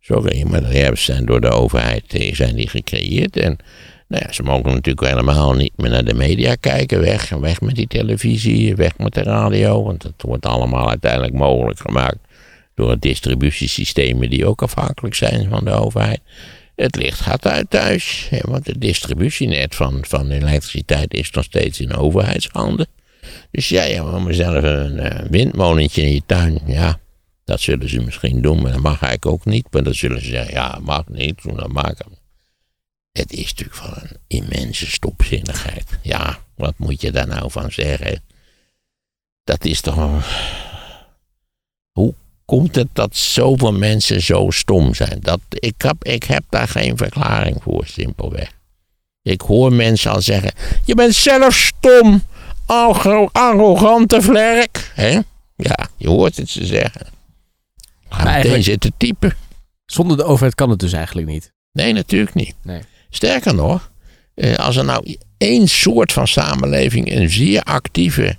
[0.00, 3.36] sorry, maar die zijn door de overheid eh, zijn die gecreëerd.
[3.36, 3.58] En
[4.08, 7.00] nou ja, ze mogen natuurlijk helemaal niet meer naar de media kijken.
[7.00, 11.80] Weg, weg met die televisie, weg met de radio, want het wordt allemaal uiteindelijk mogelijk
[11.80, 12.18] gemaakt
[12.74, 16.20] door distributiesystemen die ook afhankelijk zijn van de overheid.
[16.76, 21.94] Het licht gaat uit thuis, want het distributienet van, van elektriciteit is nog steeds in
[21.94, 22.86] overheidshanden.
[23.50, 26.98] Dus ja, je wil mezelf een windmolentje in je tuin, ja,
[27.44, 29.66] dat zullen ze misschien doen, maar dat mag eigenlijk ook niet.
[29.70, 32.23] Maar dan zullen ze zeggen, ja, mag niet, dat maken.
[33.18, 35.84] Het is natuurlijk van een immense stopzinnigheid.
[36.02, 38.22] Ja, wat moet je daar nou van zeggen?
[39.44, 40.24] Dat is toch.
[41.92, 45.18] Hoe komt het dat zoveel mensen zo stom zijn?
[45.20, 48.52] Dat, ik, heb, ik heb daar geen verklaring voor, simpelweg.
[49.22, 50.52] Ik hoor mensen al zeggen:
[50.84, 52.22] Je bent zelf stom,
[53.32, 54.92] arrogante vlerk.
[54.94, 55.20] Hè?
[55.56, 57.06] Ja, je hoort het ze zeggen.
[58.08, 59.36] Ga meteen zitten typen.
[59.86, 61.52] Zonder de overheid kan het dus eigenlijk niet.
[61.72, 62.54] Nee, natuurlijk niet.
[62.62, 62.82] Nee.
[63.14, 63.90] Sterker nog,
[64.34, 68.36] eh, als er nou één soort van samenleving een zeer actieve,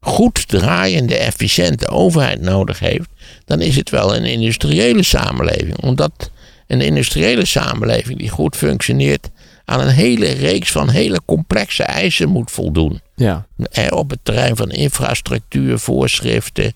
[0.00, 3.08] goed draaiende, efficiënte overheid nodig heeft,
[3.44, 5.76] dan is het wel een industriële samenleving.
[5.82, 6.30] Omdat
[6.66, 9.30] een industriële samenleving die goed functioneert
[9.64, 13.00] aan een hele reeks van hele complexe eisen moet voldoen.
[13.14, 13.46] Ja.
[13.90, 16.72] Op het terrein van infrastructuur, voorschriften.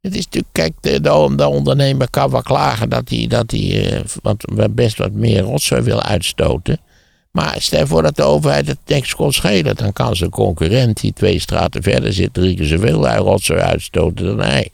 [0.00, 1.00] Het is natuurlijk, kijk, de,
[1.36, 5.82] de, ondernemer kan wel klagen dat hij, dat hij uh, wat, best wat meer rotzooi
[5.82, 6.80] wil uitstoten.
[7.30, 9.76] Maar stel voor dat de overheid het niks kon schelen.
[9.76, 14.40] Dan kan zijn concurrent die twee straten verder zit drie keer zoveel rotzooi uitstoten dan
[14.40, 14.70] hij.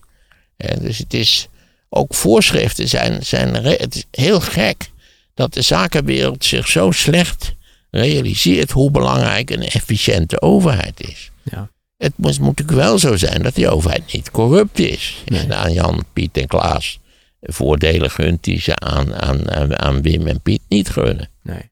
[0.57, 1.49] En dus het is,
[1.89, 4.91] ook voorschriften zijn, zijn, het is heel gek
[5.35, 7.55] dat de zakenwereld zich zo slecht
[7.91, 11.31] realiseert hoe belangrijk een efficiënte overheid is.
[11.43, 11.71] Ja.
[12.05, 15.23] Het moet, moet natuurlijk wel zo zijn dat die overheid niet corrupt is.
[15.25, 16.99] En aan Jan, Piet en Klaas
[17.41, 21.31] voordelen gunt die ze aan, aan, aan Wim en Piet niet gunnen.
[21.43, 21.71] Nee.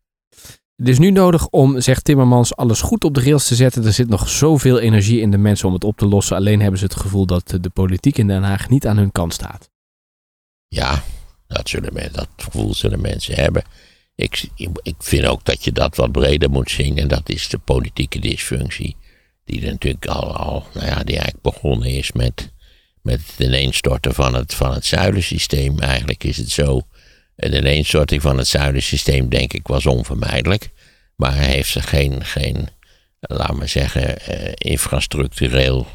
[0.77, 3.85] Het is nu nodig om, zegt Timmermans, alles goed op de rails te zetten.
[3.85, 6.37] Er zit nog zoveel energie in de mensen om het op te lossen.
[6.37, 9.35] Alleen hebben ze het gevoel dat de politiek in Den Haag niet aan hun kant
[9.35, 9.71] staat.
[10.69, 11.03] Ja,
[11.47, 13.63] Dat, zullen men, dat gevoel zullen mensen hebben.
[14.15, 14.49] Ik,
[14.83, 16.99] ik vind ook dat je dat wat breder moet zien.
[16.99, 18.97] En dat is de politieke dysfunctie.
[19.45, 22.53] Die natuurlijk al, al nou ja, die eigenlijk begonnen is met,
[23.03, 25.79] met het ineenstorten van het, van het zuilensysteem.
[25.79, 26.87] Eigenlijk is het zo.
[27.35, 30.71] De ineenstorting van het zuilensysteem, denk ik, was onvermijdelijk.
[31.17, 32.69] Maar heeft ze geen, geen
[33.21, 35.87] laat maar zeggen, eh, infrastructureel.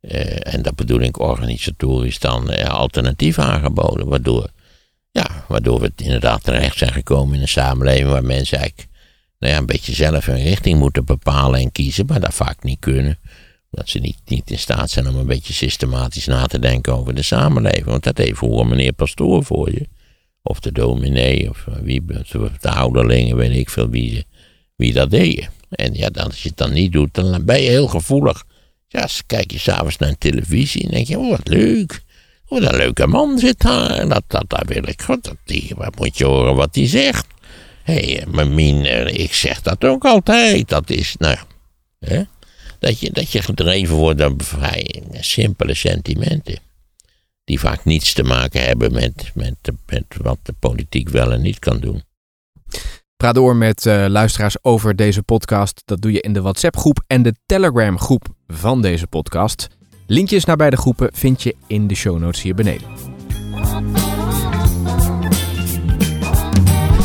[0.00, 4.08] Eh, en dat bedoel ik organisatorisch dan eh, alternatief aangeboden.
[4.08, 4.50] Waardoor,
[5.10, 8.87] ja, waardoor we inderdaad terecht zijn gekomen in een samenleving waar mensen eigenlijk
[9.38, 12.78] nou ja, een beetje zelf hun richting moeten bepalen en kiezen, maar dat vaak niet
[12.78, 13.18] kunnen.
[13.70, 17.14] Dat ze niet, niet in staat zijn om een beetje systematisch na te denken over
[17.14, 17.84] de samenleving.
[17.84, 19.88] Want dat heeft voor meneer Pastoor voor je.
[20.42, 22.04] Of de dominee, of wie,
[22.60, 24.26] de ouderlingen, weet ik veel wie,
[24.76, 25.48] wie dat deed.
[25.70, 28.44] En ja, dan, als je het dan niet doet, dan ben je heel gevoelig.
[28.88, 32.02] Ja, kijk je s'avonds naar televisie en denk je, oh wat leuk.
[32.48, 34.08] Oh, dat leuke man zit daar.
[34.08, 35.02] Dat, dat, dat wil ik.
[35.02, 37.26] God, dat, die, wat moet je horen wat hij zegt.
[37.88, 40.68] Hey, maar min, eh, ik zeg dat ook altijd.
[40.68, 41.36] Dat is, nou,
[41.98, 42.22] hè?
[42.78, 46.58] Dat, je, dat je gedreven wordt door vrij simpele sentimenten.
[47.44, 49.56] Die vaak niets te maken hebben met, met,
[50.22, 52.02] wat de politiek wel en niet kan doen.
[53.16, 55.82] Praat door met uh, luisteraars over deze podcast.
[55.84, 59.68] Dat doe je in de WhatsApp-groep en de Telegram-groep van deze podcast.
[60.06, 62.86] Linkjes naar beide groepen vind je in de show notes hier beneden.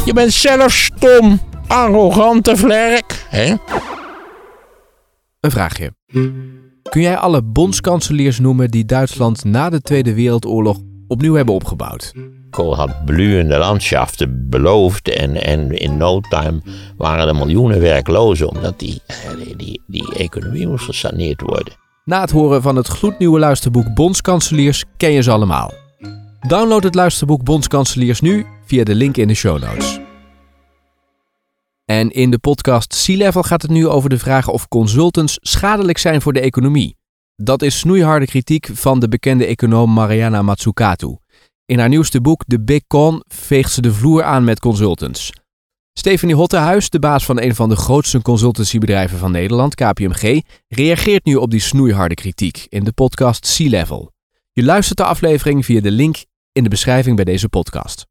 [0.06, 3.56] Je bent zelf stom, arrogante vlerk, hè?
[5.39, 5.93] Een vraagje.
[6.89, 10.78] Kun jij alle bondskanseliers noemen die Duitsland na de Tweede Wereldoorlog
[11.08, 12.14] opnieuw hebben opgebouwd?
[12.49, 16.62] Kool had bloeiende landschaften beloofd en, en in no time
[16.97, 19.01] waren er miljoenen werklozen omdat die,
[19.38, 21.74] die, die, die economie moest gesaneerd worden.
[22.06, 25.72] Na het horen van het gloednieuwe luisterboek Bondskanseliers ken je ze allemaal.
[26.47, 29.99] Download het luisterboek Bondskanseliers nu via de link in de show notes.
[31.86, 35.97] En in de podcast Sea Level gaat het nu over de vraag of consultants schadelijk
[35.97, 36.97] zijn voor de economie.
[37.36, 41.18] Dat is snoeiharde kritiek van de bekende econoom Mariana Mazzucato.
[41.66, 45.32] In haar nieuwste boek The Big Con veegt ze de vloer aan met consultants.
[45.93, 51.36] Stephanie Hottehuis, de baas van een van de grootste consultancybedrijven van Nederland, KPMG, reageert nu
[51.36, 54.11] op die snoeiharde kritiek in de podcast Sea Level.
[54.51, 56.16] Je luistert de aflevering via de link
[56.51, 58.05] in de beschrijving bij deze podcast.